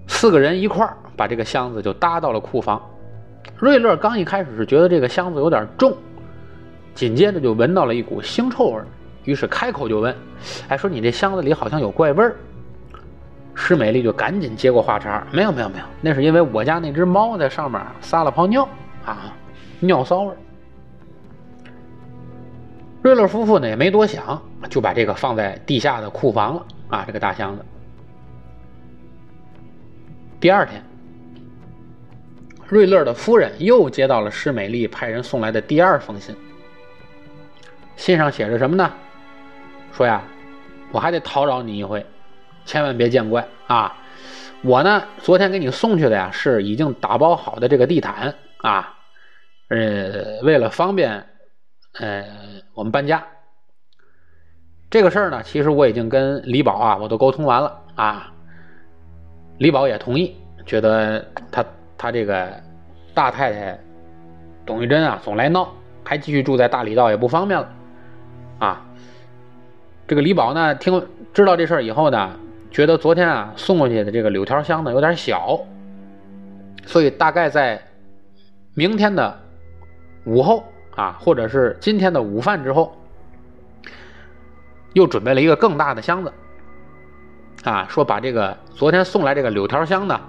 [0.07, 0.97] 四个人一块儿。
[1.17, 2.83] 把这个箱子就搭到了库房。
[3.57, 5.97] 瑞乐刚一开始是觉得这个箱子有点重，
[6.93, 8.83] 紧接着就闻到了一股腥臭味，
[9.23, 10.13] 于是开口就问
[10.67, 12.35] ：“哎，说你这箱子里好像有怪味儿。”
[13.55, 18.69] 施美丽就赶紧接过话茬：“没有，没有，没有，那是因为我家那只猫在上面撒了泡尿
[19.07, 19.33] 啊，
[19.79, 20.35] 尿骚味。”
[23.05, 27.63] 瑞乐夫妇呢也没多想，就把这个放在地下的库房了啊，这个大箱子。
[30.41, 30.83] 第二天。
[32.67, 36.35] 瑞乐的夫人又接到了施美丽派人送来的第二封信，
[37.95, 38.91] 信上写着什么呢？
[39.93, 40.23] 说呀，
[40.91, 42.05] 我还得叨扰你一回，
[42.65, 43.95] 千万别见怪啊！
[44.63, 48.97] 我呢，昨天给你送去的呀，是已经打包好的这个地毯啊，
[49.69, 51.27] 呃，为了方便，
[52.01, 52.25] 呃，
[52.75, 53.25] 我们搬家。
[54.91, 58.33] 这个事儿呢，其实我已经跟李宝啊，我都沟通完了啊，
[59.59, 61.65] 李宝也同意，觉得他。
[61.97, 62.53] 他这个
[63.15, 63.79] 大太太
[64.67, 65.73] 董玉珍啊，总来闹，
[66.05, 67.69] 还继续住在大理道也不方便了
[68.59, 68.85] 啊。
[70.07, 72.37] 这个李宝呢，听知道这事儿以后呢，
[72.71, 75.59] 觉得昨天啊送过去的这个柳条箱呢有点小，
[76.85, 77.81] 所以大概在
[78.75, 79.41] 明天的
[80.27, 80.65] 午后
[80.97, 82.97] 啊，或者是今天的午饭之后，
[84.93, 86.33] 又准备了一个更大的箱子
[87.65, 90.21] 啊，说把这个昨天送来这个柳条箱呢，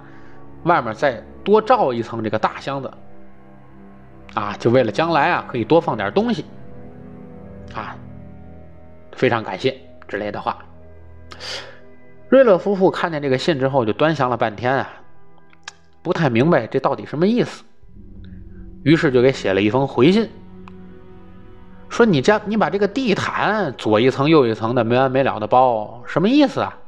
[0.64, 1.22] 外面再。
[1.46, 2.90] 多罩一层这个大箱子，
[4.34, 6.44] 啊，就为了将来啊可以多放点东西，
[7.72, 7.96] 啊，
[9.12, 10.58] 非常感谢之类的话。
[12.28, 14.90] 瑞乐夫妇看见这个信之后，就端详了半天啊，
[16.02, 17.62] 不太明白这到底什么意思，
[18.82, 20.28] 于是就给写了一封回信，
[21.88, 26.78] 说你这你把这个地毯左一层右一层的没完没了的包，什么意思啊？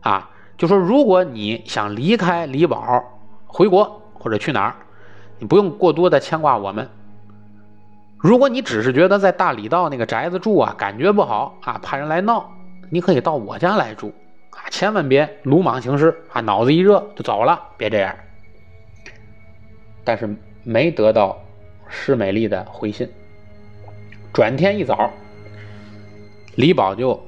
[0.00, 3.02] 啊，就说如果你想离开李宝。
[3.46, 4.74] 回国或者去哪儿，
[5.38, 6.88] 你不用过多的牵挂我们。
[8.18, 12.50] 如果你只是觉得在大理道那个宅子住啊，感觉不好啊，怕人来闹，
[12.90, 14.12] 你可以到我家来住
[14.50, 18.12] 啊，千万别鲁莽行事啊，脑子一热就走了，别这样。
[20.02, 21.38] 但是没得到
[21.86, 23.08] 施美丽的回信。
[24.34, 25.10] 转天一早，
[26.56, 27.18] 李宝就。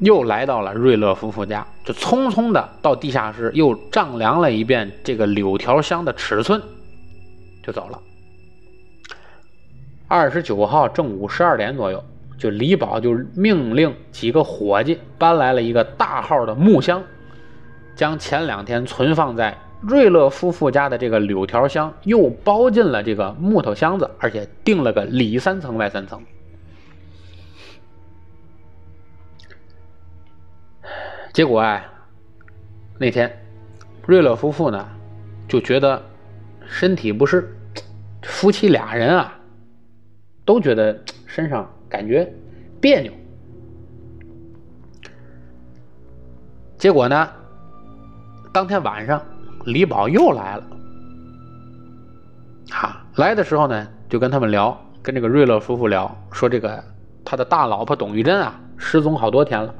[0.00, 6.60] 又来到了瑞乐夫妇家，就匆匆的到地下室又丈量了一遍这个柳条箱的尺寸，
[7.62, 7.98] 就走了。
[10.08, 12.04] 二十九号正午十二点左右，
[12.36, 17.00] 就李宝就命令几个伙计搬来了一个大号的木箱
[17.94, 19.56] 将前两天存放在
[19.86, 26.22] 瑞乐夫妇家的这个柳条箱又包进了这个木头箱子，而且定了个里三层外三层。
[31.32, 31.84] 结果啊，
[32.98, 33.30] 那天
[34.06, 34.88] 瑞乐夫妇呢
[35.48, 36.00] 就觉得
[36.66, 37.54] 身体不适，
[38.22, 39.38] 夫妻俩人啊
[40.44, 42.32] 都觉得身上感觉
[42.80, 43.12] 别扭。
[46.78, 47.28] 结果呢，
[48.52, 49.20] 当天晚上
[49.64, 50.64] 李宝又来了，
[52.70, 56.82] 哈，来的时候呢就跟他们聊，跟这个瑞乐夫妇聊，说这个
[57.24, 59.74] 他的大老婆董玉珍啊失踪好多天了。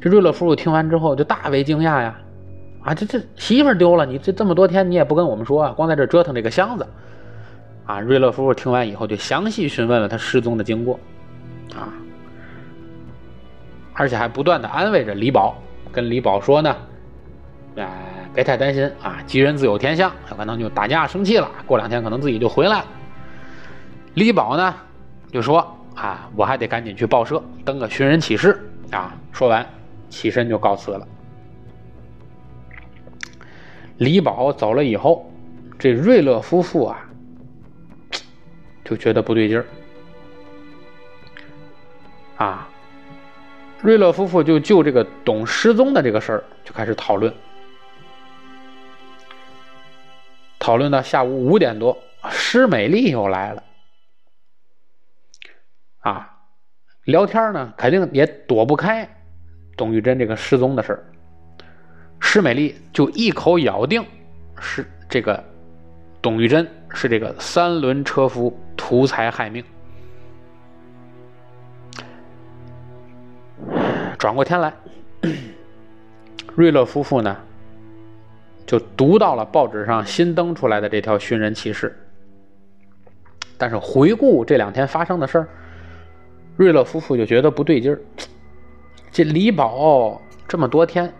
[0.00, 2.14] 这瑞乐夫妇听完之后就大为惊讶呀，
[2.82, 6.86] 啊，这这媳妇丢了，你这这么多天你也不跟我们说啊，光在这折腾这个箱子，
[7.86, 10.98] 啊，瑞乐夫妇听完以后就详细询问了他失踪的经过，
[11.74, 11.88] 啊，
[13.94, 15.56] 而且还不断的安慰着李宝，
[15.90, 16.76] 跟李宝说呢，
[17.76, 22.86] 哎，别太担心啊，吉人自有天相，有可能就打架生气了，过两天可能自己就回来了。
[24.14, 24.74] 李宝呢
[25.30, 25.60] 就说
[25.94, 28.60] 啊，我还得赶紧去报社登个寻人启事。
[28.90, 29.12] 啊！
[29.32, 29.66] 说完，
[30.08, 31.08] 起身就告辞了。
[33.96, 35.28] 李宝走了以后，
[35.76, 37.00] 这瑞乐夫妇啊，
[38.84, 39.66] 就觉得不对劲儿。
[42.36, 42.68] 啊，
[43.80, 47.34] 瑞乐夫妇就就这个董失踪的这个事儿就开始讨论，
[50.64, 51.94] 讨论到下午五点多，
[52.30, 53.62] 施美丽又来了。
[55.98, 56.30] 啊。
[57.04, 59.06] 聊天呢，肯定也躲不开
[59.76, 61.04] 董玉珍这个失踪的事。
[62.18, 64.02] 施美丽就一口咬定
[64.58, 65.44] 是这个
[66.22, 69.62] 董玉珍是这个三轮车夫图财害命。
[74.16, 74.72] 转过天来，
[76.56, 77.36] 瑞乐夫妇呢
[78.66, 81.94] 就读到了报纸上新登出来的这条寻人启事，
[83.58, 85.48] 但是回顾这两天发生的事儿。
[86.56, 88.00] 瑞乐夫妇就觉得不对劲儿，
[89.10, 91.12] 这李宝这么多天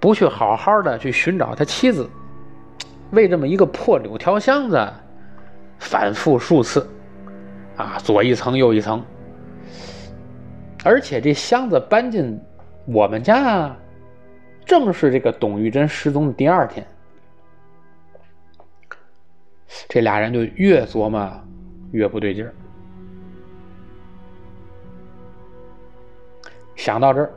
[0.00, 2.10] 不去好好的去寻找他妻子，
[3.12, 4.92] 为这么一个破柳条箱子
[5.78, 6.84] 反复数次，
[7.76, 9.00] 啊，左一层右一层，
[10.82, 12.36] 而且这箱子搬进
[12.84, 13.74] 我们家，
[14.64, 16.86] 正是这个董玉珍失踪的第二天，
[19.88, 21.30] 这俩人就越琢磨
[21.90, 22.54] 越不对劲儿。
[26.74, 27.30] 想到这儿，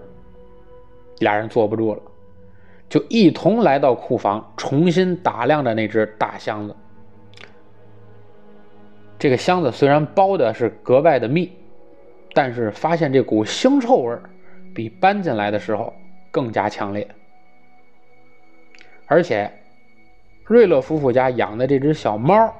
[1.19, 2.01] 俩人坐不住了，
[2.89, 6.75] 就一同来到库房，重新打量着那只大箱子。
[9.19, 11.51] 这个箱子虽然包的是格外的密，
[12.33, 14.17] 但是发现这股腥臭味
[14.73, 15.93] 比搬进来的时候
[16.35, 17.07] 更加强烈。
[19.05, 19.49] 而且，
[20.43, 22.53] 瑞乐夫妇家养的这只小猫，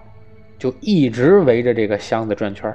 [0.57, 2.73] 就一直围着这个箱子转圈。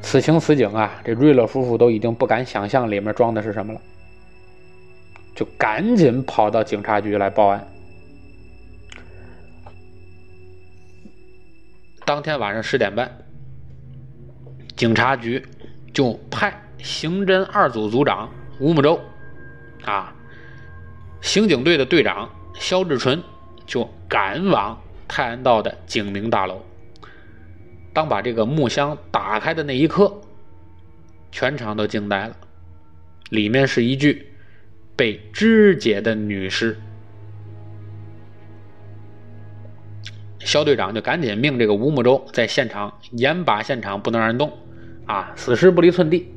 [0.00, 3.80] 此情此景啊，这瑞乐夫妇都已经不敢想象里面装的是什么了，
[5.36, 7.64] 就赶紧跑到警察局来报案。
[12.04, 13.08] 当天晚上十点半，
[14.74, 15.46] 警察局
[15.94, 18.28] 就派刑侦二组组长
[18.58, 19.00] 吴木洲，
[19.84, 20.12] 啊，
[21.20, 23.22] 刑警队的队长肖志纯
[23.66, 26.60] 就赶往泰安道的警明大楼。
[27.92, 30.20] 当把这个木箱打开的那一刻，
[31.30, 32.36] 全场都惊呆了。
[33.30, 34.32] 里面是一具
[34.96, 36.76] 被肢解的女尸。
[40.40, 44.52] 肖队长就赶紧命这个吴木洲在现场严把现场，不能让人动，
[45.06, 46.34] 啊，死尸不离寸地。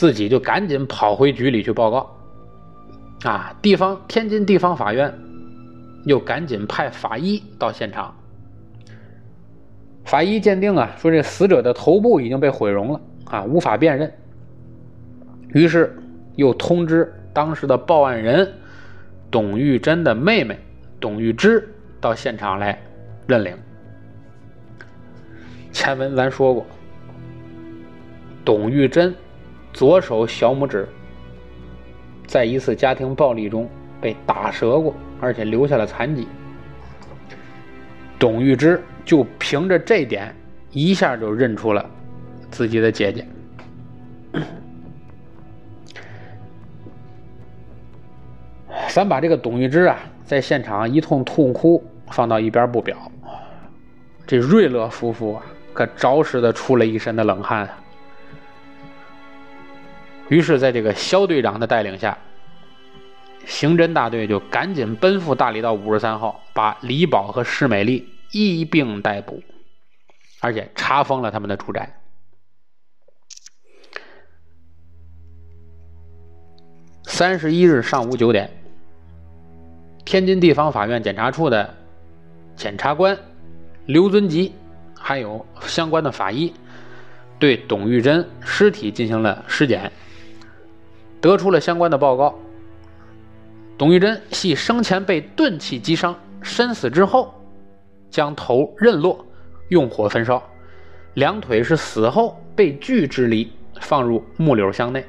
[0.00, 2.16] 自己就赶紧跑回局里去报告。
[3.22, 5.14] 啊，地方天津地方法院
[6.06, 8.16] 又赶紧派法医到现场。
[10.06, 14.10] 法医鉴定啊，说这死者的头部已经被毁容了啊，无法辨认。
[15.48, 15.94] 于是
[16.34, 18.50] 又通知当时的报案人
[19.30, 20.58] 董玉珍的妹妹
[20.98, 21.68] 董玉芝
[22.00, 22.80] 到现场来
[23.26, 23.54] 认领。
[25.70, 26.64] 前文咱说过，
[28.42, 29.14] 董玉珍
[29.72, 30.88] 左手小拇指
[32.26, 33.68] 在一次家庭暴力中
[34.00, 36.26] 被打折过，而且留下了残疾。
[38.18, 38.80] 董玉芝。
[39.02, 40.32] 就凭着这点，
[40.70, 41.84] 一下就认出了
[42.48, 43.26] 自己的姐姐。
[48.90, 52.96] 咱把这个董玉芝啊，在现场一通痛哭放到一边不表，
[54.26, 55.42] 这瑞乐夫妇啊，
[55.72, 57.68] 可着实的出了一身的冷汗。
[60.30, 62.16] 于是，在这个肖队长的带领下，
[63.44, 69.42] 刑侦大队就赶紧奔赴大理道五十三号，把李宝和施美丽一并逮捕，
[70.38, 71.96] 而且查封了他们的住宅。
[77.02, 78.48] 三十一日上午九点，
[80.04, 81.74] 天津地方法院检察处的
[82.54, 83.18] 检察官
[83.86, 84.54] 刘尊吉，
[84.94, 86.54] 还有相关的法医，
[87.40, 89.90] 对董玉珍尸体进行了尸检，
[91.20, 92.34] 得出了相关的报告。
[93.76, 97.34] 董玉珍系生前被钝器击伤，身死之后
[98.10, 99.24] 将头刃落，
[99.68, 100.42] 用火焚烧，
[101.14, 103.50] 两腿是死后被锯之离，
[103.80, 105.04] 放入木柳箱内。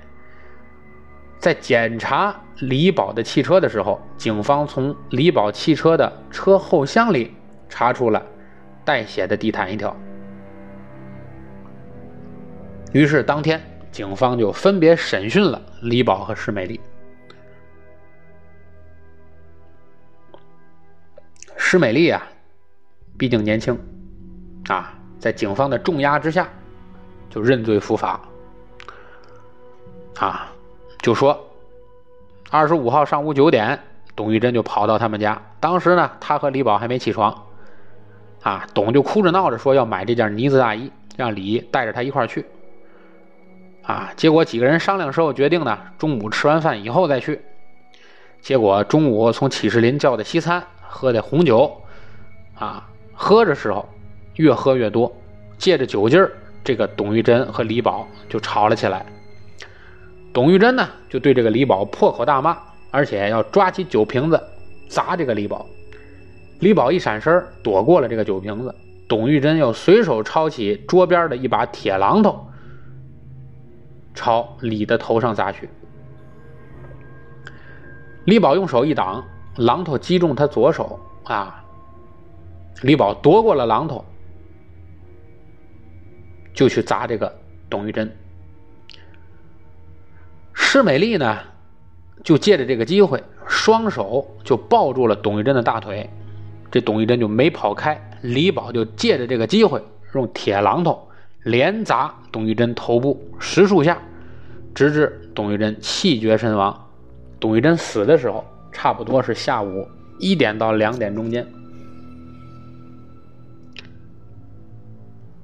[1.38, 7.34] 在检查李宝的汽车的时候，警方从李宝汽车的车后箱里
[7.68, 8.24] 查出了
[8.86, 9.96] 带血的地毯一条。
[12.94, 13.60] 于是当天，
[13.92, 16.80] 警方就分别审讯了李宝和施美丽。
[21.58, 22.22] 施美丽啊，
[23.18, 23.78] 毕竟年轻，
[24.68, 26.48] 啊，在警方的重压之下，
[27.30, 28.20] 就认罪伏法，
[30.18, 30.48] 啊。
[31.02, 31.36] 就说，
[32.52, 33.80] 二十五号上午九点，
[34.16, 35.42] 董玉珍就跑到他们家。
[35.60, 37.46] 当时呢，他和李宝还没起床，
[38.44, 42.46] 啊，董就哭着闹着说要买这件呢子大衣，让李带着他一块去。
[43.84, 47.42] 啊，结果几个人商量时候决定呢，中午吃完饭以后再去。
[48.42, 51.82] 结果中午从启士林叫的西餐，喝的红酒，
[52.56, 53.88] 啊，喝着时候
[54.36, 55.12] 越喝越多，
[55.58, 56.32] 借着酒劲儿，
[56.64, 59.06] 这个董玉珍和李宝就吵了起来。
[60.34, 62.58] 董玉珍呢，就对这个李宝破口大骂，
[62.90, 64.42] 而且要抓起酒瓶子
[64.90, 65.66] 砸这个李宝。
[66.60, 68.74] 李宝一闪身躲过了这个酒瓶子，
[69.08, 72.48] 董玉珍又随手抄起桌边的一把铁榔头，
[74.14, 75.70] 朝李的头上砸去。
[78.26, 79.24] 李宝用手一挡，
[79.56, 81.64] 榔头击中他左手啊！
[82.82, 84.06] 李宝夺过了榔头，
[86.54, 87.36] 就去砸这个
[87.70, 88.16] 董玉珍。
[90.54, 91.38] 施美丽呢，
[92.24, 96.10] 就借着这个机会，双手就抱住了董玉珍的大腿，
[96.70, 98.00] 这董玉珍就没跑开。
[98.22, 99.84] 李宝就借着这个机会，
[100.14, 101.08] 用铁榔头
[101.44, 103.98] 连砸董玉珍头部十数下，
[104.76, 106.88] 直至董玉珍气绝身亡。
[107.40, 109.88] 董玉珍死的时候，差不多是下午
[110.20, 111.46] 一点到两点中间。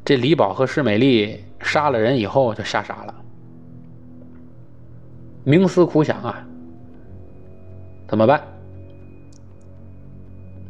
[0.05, 3.15] 这李宝和施美丽杀了人以后，就吓傻了。
[5.45, 6.45] 冥思苦想啊，
[8.07, 8.41] 怎么办？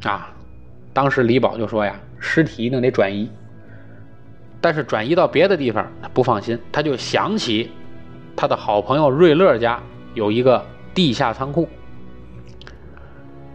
[0.04, 0.34] 啊，
[0.94, 3.30] 当时李宝就说呀，尸体一定得转移，
[4.60, 7.72] 但是转移到别的地方他不放心，他就想起
[8.36, 9.80] 他的好朋友瑞乐家
[10.14, 11.68] 有一个地下仓库，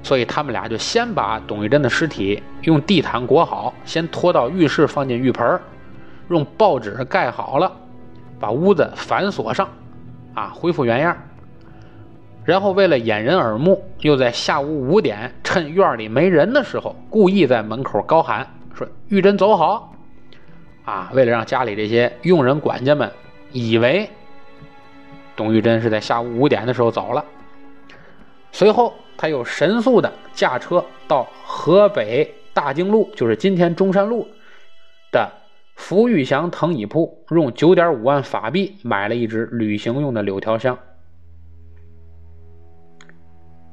[0.03, 5.61] 所以他们俩就先把董玉珍的尸体用地毯裹好，先拖到浴室放进浴盆
[6.29, 7.71] 用报纸盖好了，
[8.39, 9.69] 把屋子反锁上。
[10.35, 11.15] 啊，恢复原样
[12.43, 19.92] 然后为了掩人耳目，又在下午五点趁院里没人的时候，故意在门口高喊说：“玉珍走好！”
[20.85, 23.11] 啊，为了让家里这些佣人管家们
[23.53, 24.09] 以为
[25.37, 27.25] 董玉珍是在下午五点的时候走了。
[28.51, 34.27] 随后，他又神速的驾车到河北大经路，就是今天中山路
[35.11, 35.31] 的。
[35.75, 40.79] 福玉祥藤椅铺用九点五万法币买了一只旅行用的柳条箱。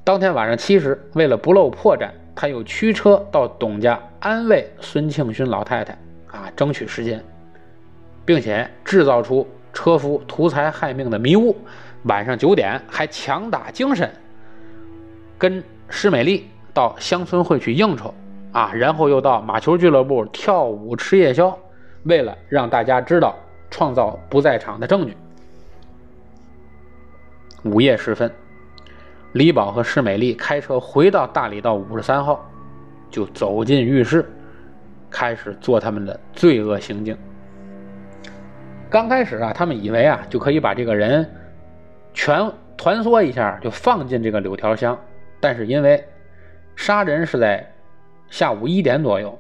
[0.05, 5.95] 当天晚上七时，为了不露破绽，他又驱车到董家安慰孙庆勋老太太，
[6.31, 7.23] 啊，争取时间，
[8.25, 11.55] 并且制造出车夫图财害命的迷雾。
[12.03, 14.09] 晚上九点还强打精神，
[15.37, 18.13] 跟施美丽到乡村会去应酬，
[18.53, 21.57] 啊，然后又到马球俱乐部跳舞吃夜宵。
[22.03, 23.35] 为了让大家知道，
[23.69, 25.17] 创造不在场的证据。
[27.63, 28.31] 午夜时分，
[29.33, 32.49] 李宝和施美丽开车回到大理道五十三号，
[33.11, 34.25] 就走进浴室，
[35.09, 37.17] 开始做他们的罪恶行径。
[38.89, 41.29] 刚开始啊，他们以为啊就可以把这个人
[42.13, 44.99] 全团缩一下，就放进这个柳条箱。
[45.39, 46.03] 但是因为
[46.75, 47.71] 杀人是在
[48.29, 49.39] 下午一点左右，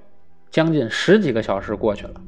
[0.49, 2.21] 将近十几个小时过去了。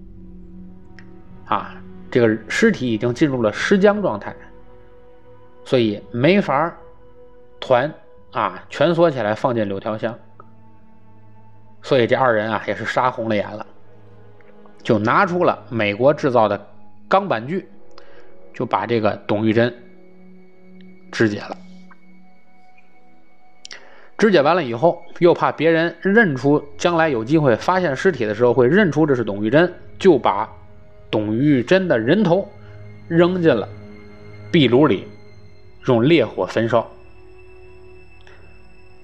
[1.45, 1.75] 啊，
[2.09, 4.35] 这个尸体已经进入了尸僵状态，
[5.63, 6.75] 所以没法
[7.59, 7.93] 团
[8.31, 10.17] 啊蜷缩起来放进柳条箱。
[11.83, 13.65] 所以这二人啊也是杀红了眼了，
[14.83, 16.67] 就拿出了美国制造的
[17.07, 17.67] 钢板锯，
[18.53, 19.73] 就把这个董玉珍
[21.11, 21.57] 肢解了。
[24.17, 30.47] 肢解完了以后，又怕别人认出，将来有机会发现尸体的时候会认出这是董玉珍，就把
[31.09, 32.47] 董玉珍的人头
[33.07, 33.67] 扔进了
[34.51, 35.07] 壁炉里，
[35.87, 36.87] 用烈火焚烧。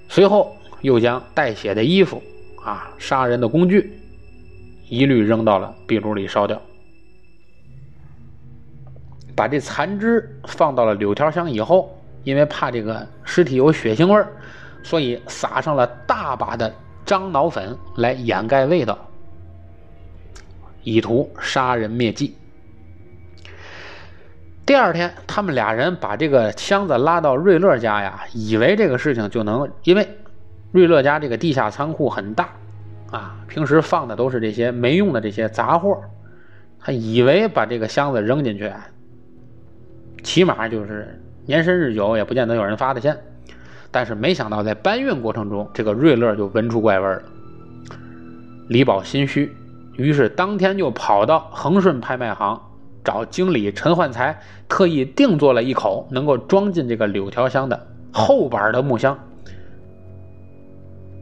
[0.08, 2.22] 随后又将带血的衣服
[2.68, 3.98] 啊、杀人的工具
[4.88, 6.60] 一律扔到了壁炉里烧掉。
[9.34, 14.28] 把这残肢放到了柳条箱以后，因为怕这个尸体有血腥味儿，
[14.82, 16.74] 所以撒上了大把的
[17.06, 18.98] 樟脑粉来掩盖味道，
[20.82, 22.36] 以图杀人灭迹。
[24.66, 30.06] 第二天，他们俩人把这个箱子拉到瑞乐家呀，以为这个事情就能，因为
[30.70, 32.48] 瑞乐家这个地下仓库很大
[33.10, 36.00] 啊，平时放的都是这些没用的这些杂货，
[36.78, 38.70] 他以为把这个箱子扔进去。
[40.22, 43.16] 起码就是年深日久，也不见得有人发的现。
[43.90, 47.22] 但是没想到，在搬运过程中，这个瑞乐就闻出怪味了。
[48.68, 49.50] 李宝心虚，
[49.96, 52.60] 于是当天就跑到恒顺拍卖行
[53.02, 54.38] 找经理陈焕才，
[54.68, 59.18] 特意定做了一口能够装进这个柳条箱的厚板的木箱，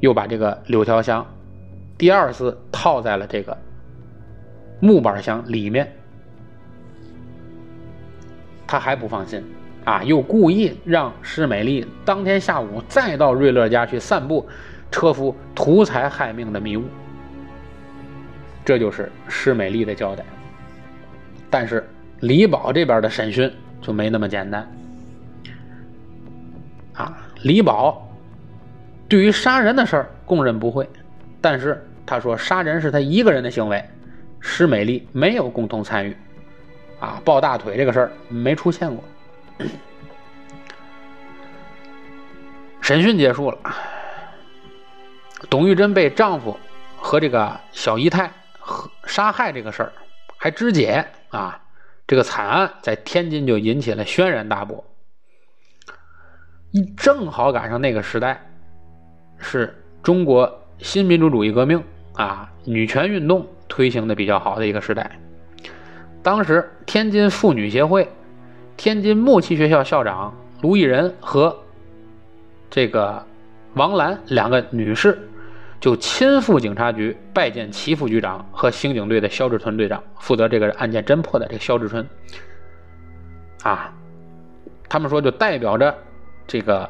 [0.01, 1.27] 又把这个柳条箱
[1.97, 3.57] 第二次套在了这个
[4.81, 5.91] 木板箱里面。
[8.67, 9.43] 他还不放心，
[9.85, 14.45] 啊，又故意让施美丽当天下午再到瑞乐家去散步，
[14.91, 16.83] 车夫图财害命的迷雾。
[18.65, 20.25] 这就是施美丽的交代。
[21.49, 21.89] 但是
[22.21, 24.69] 李宝这边的审讯就没那么简单。
[26.95, 28.06] 啊，李宝
[29.09, 30.89] 对于杀人的事儿供认不讳，
[31.41, 33.85] 但是他说杀人是他一个人的行为，
[34.41, 36.17] 施美丽没有共同参与。
[36.99, 39.05] 啊，抱大腿这个事儿没出现过。
[42.81, 43.59] 审讯结束了，
[45.51, 46.59] 董玉珍被丈夫
[46.97, 48.31] 和这个小姨太
[49.05, 49.93] 杀害这个事儿
[50.39, 51.61] 还肢解啊，
[52.07, 54.83] 这个惨案在天津就引起了轩然大波。
[56.71, 58.41] 一正好赶上那个时代，
[59.39, 61.83] 是中国新民主主义革命
[62.15, 65.11] 啊，女权运动推行的比较好的一个时代。
[66.23, 68.09] 当时，天津妇女协会、
[68.77, 71.57] 天津木器学校校长卢艺仁和
[72.69, 73.25] 这个
[73.75, 75.19] 王兰两个女士
[75.79, 82.05] 就亲赴警察局拜见齐副局长和刑警队的肖志春队长，负责这个案件侦破的这个肖志春。
[83.63, 83.93] 啊，
[84.89, 85.97] 他们说就代表着
[86.47, 86.89] 这个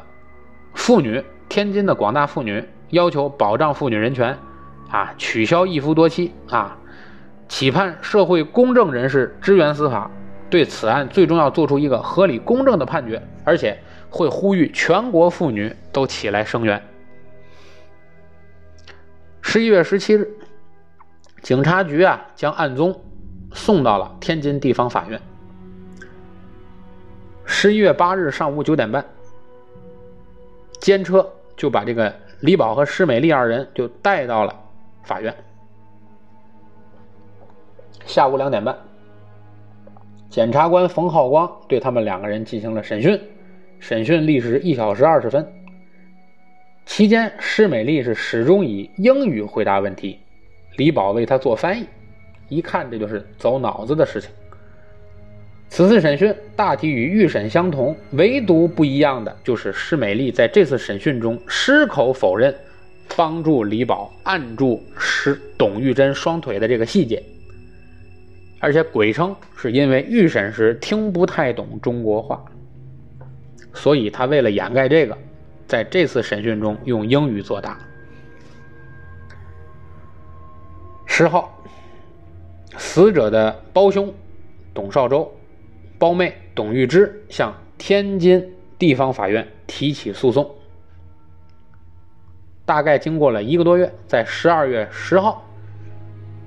[0.74, 4.38] 妇女，天津的广大妇女要求保障妇女人权，
[4.90, 6.76] 啊，取消一夫多妻，啊。
[7.48, 10.10] 期盼社会公正人士支援司法，
[10.50, 13.78] 对此案最终要做出一个合理公正的判决，而且
[14.10, 16.82] 会呼吁全国妇女都起来声援。
[19.40, 20.28] 十一月十七日，
[21.40, 23.00] 警察局啊将案宗
[23.52, 25.20] 送到了天津地方法院。
[27.44, 29.06] 十一月八日上午九点半，
[30.80, 34.54] 监车就把这个李宝和施美丽二人就带到了
[35.02, 35.34] 法院。
[38.04, 38.76] 下午两点半，
[40.28, 43.20] 检察官冯浩光对他们两个人进行了审讯，
[43.80, 45.44] 审讯历时一小时二十分。
[46.84, 50.20] 期间，施美丽是始终以英语回答问题，
[50.76, 51.86] 李宝为他做翻译。
[52.48, 54.30] 一看，这就是走脑子的事情。
[55.68, 62.54] 此次审讯大体与预审相同，唯独不一样的就是施美丽在这次审讯中矢口否认
[63.16, 67.22] 帮助李宝按住施董玉珍双腿的这个细节。
[68.58, 72.42] 而且鬼称是因为预审时听不太懂中国话，
[73.74, 75.16] 所以他为了掩盖这个，
[75.66, 77.78] 在这次审讯中用英语作答。
[81.04, 81.62] 十号，
[82.78, 84.12] 死者的胞兄
[84.72, 85.30] 董绍周、
[85.98, 90.50] 胞妹董玉芝向天津地方法院提起诉讼。
[92.64, 95.42] 大概经过了一个多月，在十二月十号。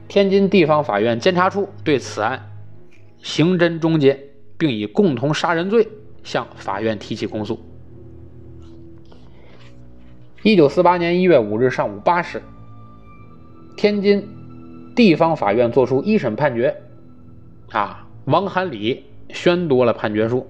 [0.07, 2.49] 天津地方法院监察处对此案
[3.19, 4.19] 刑侦终结，
[4.57, 5.87] 并以共同杀人罪
[6.23, 7.59] 向法院提起公诉。
[10.41, 12.41] 一九四八年一月五日上午八时，
[13.77, 14.27] 天津
[14.95, 16.75] 地方法院作出一审判决。
[17.69, 20.47] 啊，王涵礼宣读了判决书，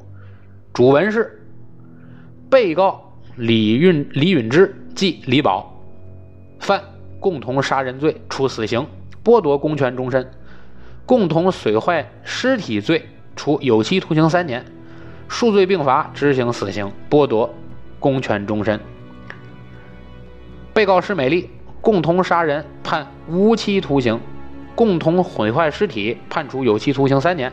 [0.73, 1.41] 主文是：
[2.49, 5.73] 被告李运李允之即李宝，
[6.59, 6.81] 犯
[7.19, 8.85] 共同杀人罪，处死刑。
[9.21, 10.31] 剥夺公权终身，
[11.05, 13.05] 共同损坏尸体罪，
[13.35, 14.61] 处有期徒刑三年；
[15.27, 17.53] 数罪并罚，执行死刑，剥夺
[17.99, 18.79] 公权终身。
[20.73, 21.49] 被告施美丽
[21.81, 24.17] 共同杀人，判无期徒刑；
[24.73, 27.51] 共同毁坏尸体，判处有期徒刑三年。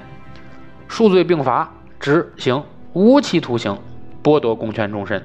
[0.88, 2.62] 数罪并罚，执行
[2.92, 3.78] 无期徒刑，
[4.22, 5.22] 剥夺公权终身。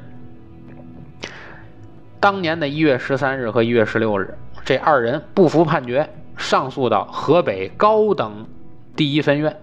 [2.20, 6.07] 当年的一月十三日和一月十六日，这二人不服判决，
[6.38, 8.47] 上诉到河北高等
[8.95, 9.59] 第一分院，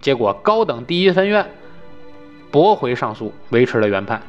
[0.00, 1.48] 结果高等第一分院
[2.50, 4.20] 驳回上诉，维持了原判。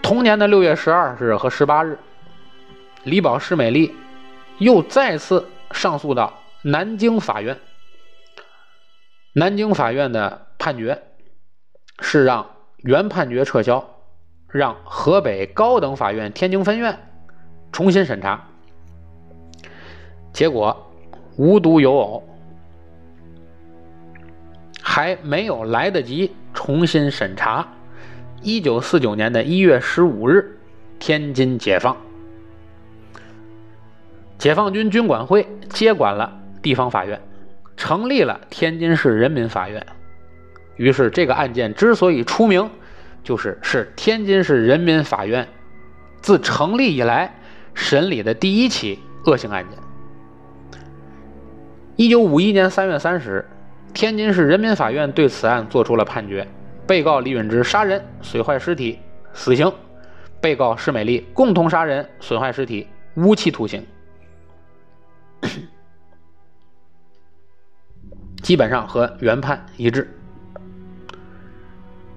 [0.00, 1.98] 同年的六月十二日和十八日，
[3.02, 3.94] 李宝施美丽
[4.58, 7.58] 又再次上诉到南京法院。
[9.36, 11.02] 南京法院的判决
[11.98, 13.84] 是让原判决撤销，
[14.48, 16.96] 让河北高等法院天津分院
[17.72, 18.48] 重新审查。
[20.32, 20.92] 结果
[21.36, 22.22] 无独有偶，
[24.80, 27.66] 还没有来得及重新审查。
[28.40, 30.60] 一九四九年的一月十五日，
[31.00, 31.96] 天津解放，
[34.38, 37.20] 解放军军管会接管了地方法院，
[37.84, 39.86] 成立了天津市人民法院。
[40.76, 42.70] 于是，这个案件之所以出名，
[43.22, 45.46] 就是是天津市人民法院
[46.22, 47.34] 自成立以来
[47.74, 49.78] 审理的第一起恶性案件。
[51.96, 53.44] 一九五一年三月三十日，
[53.92, 56.48] 天津市人民法院对此案作出了判决。
[56.86, 58.98] 被告李允之杀人损坏尸体，
[59.34, 59.68] 死刑；
[60.40, 63.86] 被告施美丽共同杀人损坏尸体，无期徒刑。
[68.44, 70.06] 基本上和原判一致。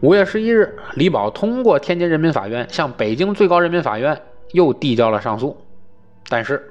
[0.02, 4.22] 五月十一日，李宝通过天津人民法院向北京最高人民法院
[4.52, 5.56] 又递交了上诉，
[6.28, 6.62] 但是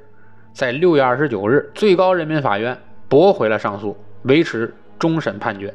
[0.52, 2.76] 在六月二十九日，最高人民法院
[3.08, 5.72] 驳回了上诉，维持终审判决。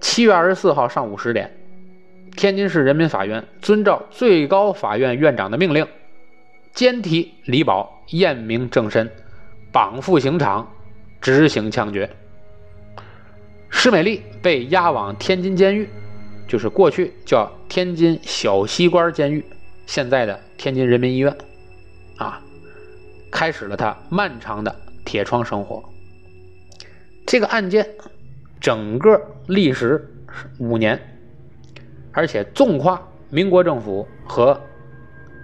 [0.00, 1.54] 七月二十四号上午十点，
[2.34, 5.86] 天津市人民法院遵照最高法院院长的命令，
[6.72, 9.10] 监提李宝验明正身，
[9.70, 10.66] 绑赴刑场
[11.24, 12.08] 执行枪决。
[13.70, 15.88] 施美丽被押往天津监狱，
[16.46, 19.44] 就是过去叫天津小西关监狱，
[19.86, 21.36] 现在的天津人民医院，
[22.18, 22.40] 啊，
[23.32, 25.82] 开始了他漫长的铁窗生活。
[27.26, 27.88] 这个案件。
[28.60, 30.10] 整个历时
[30.58, 30.98] 五年，
[32.12, 32.98] 而且纵跨
[33.28, 34.58] 民国政府和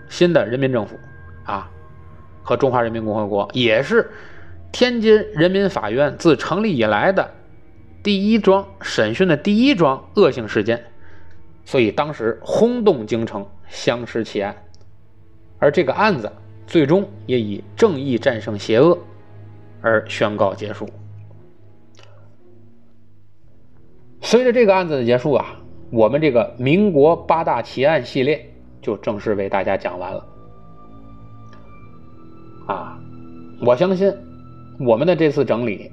[0.08, 0.98] 新的人民政府
[1.44, 1.70] 啊，
[2.42, 4.10] 和中华人民共和国，也是
[4.72, 7.30] 天津人民法院自成立以来的
[8.02, 10.84] 第一桩审讯的第一桩恶性事件，
[11.64, 14.56] 所以当时轰动京城，相持奇案，
[15.58, 16.32] 而这个案子
[16.66, 18.98] 最终也以正义战胜邪恶
[19.82, 20.88] 而宣告结束。
[24.22, 25.60] 随着这个案子的结束啊，
[25.90, 28.50] 我们这个民国八大奇案系列
[28.80, 30.26] 就正式为大家讲完了。
[32.66, 33.00] 啊，
[33.60, 34.14] 我相信
[34.80, 35.92] 我们的这次整理，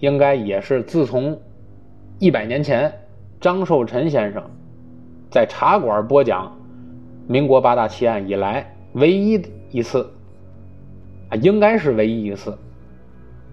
[0.00, 1.38] 应该也是自从
[2.18, 2.90] 一百年前
[3.38, 4.42] 张寿臣先生
[5.30, 6.56] 在茶馆播讲
[7.26, 9.40] 民国八大奇案以来唯一
[9.70, 10.10] 一次
[11.28, 12.56] 啊，应该是唯一一次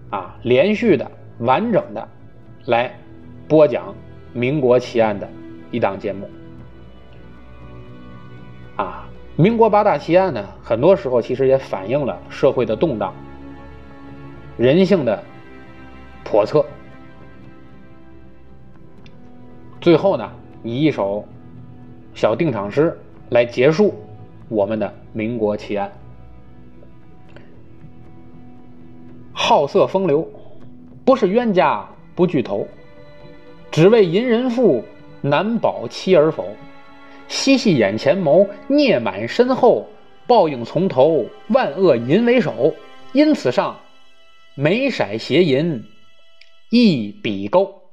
[0.08, 2.08] 啊，连续的完整的
[2.64, 2.90] 来。
[3.48, 3.94] 播讲
[4.32, 5.28] 民国奇案的
[5.70, 6.28] 一档节目
[8.74, 13.14] 啊，民国八大奇案呢，很多时候其实也反映了社会的动荡、
[14.56, 15.22] 人性的
[16.24, 16.64] 叵测。
[19.80, 20.30] 最后呢，
[20.62, 21.24] 以一首
[22.14, 22.98] 小定场诗
[23.28, 23.94] 来结束
[24.48, 25.92] 我们的民国奇案。
[29.32, 30.26] 好色风流，
[31.04, 32.66] 不是冤家不聚头。
[33.70, 34.82] 只为淫人妇，
[35.20, 36.46] 难保妻儿否？
[37.28, 39.86] 嬉戏眼前谋，孽满身后，
[40.26, 42.74] 报应从头，万恶淫为首。
[43.12, 43.76] 因此上，
[44.58, 45.84] 眉色斜银，
[46.70, 47.85] 一笔勾。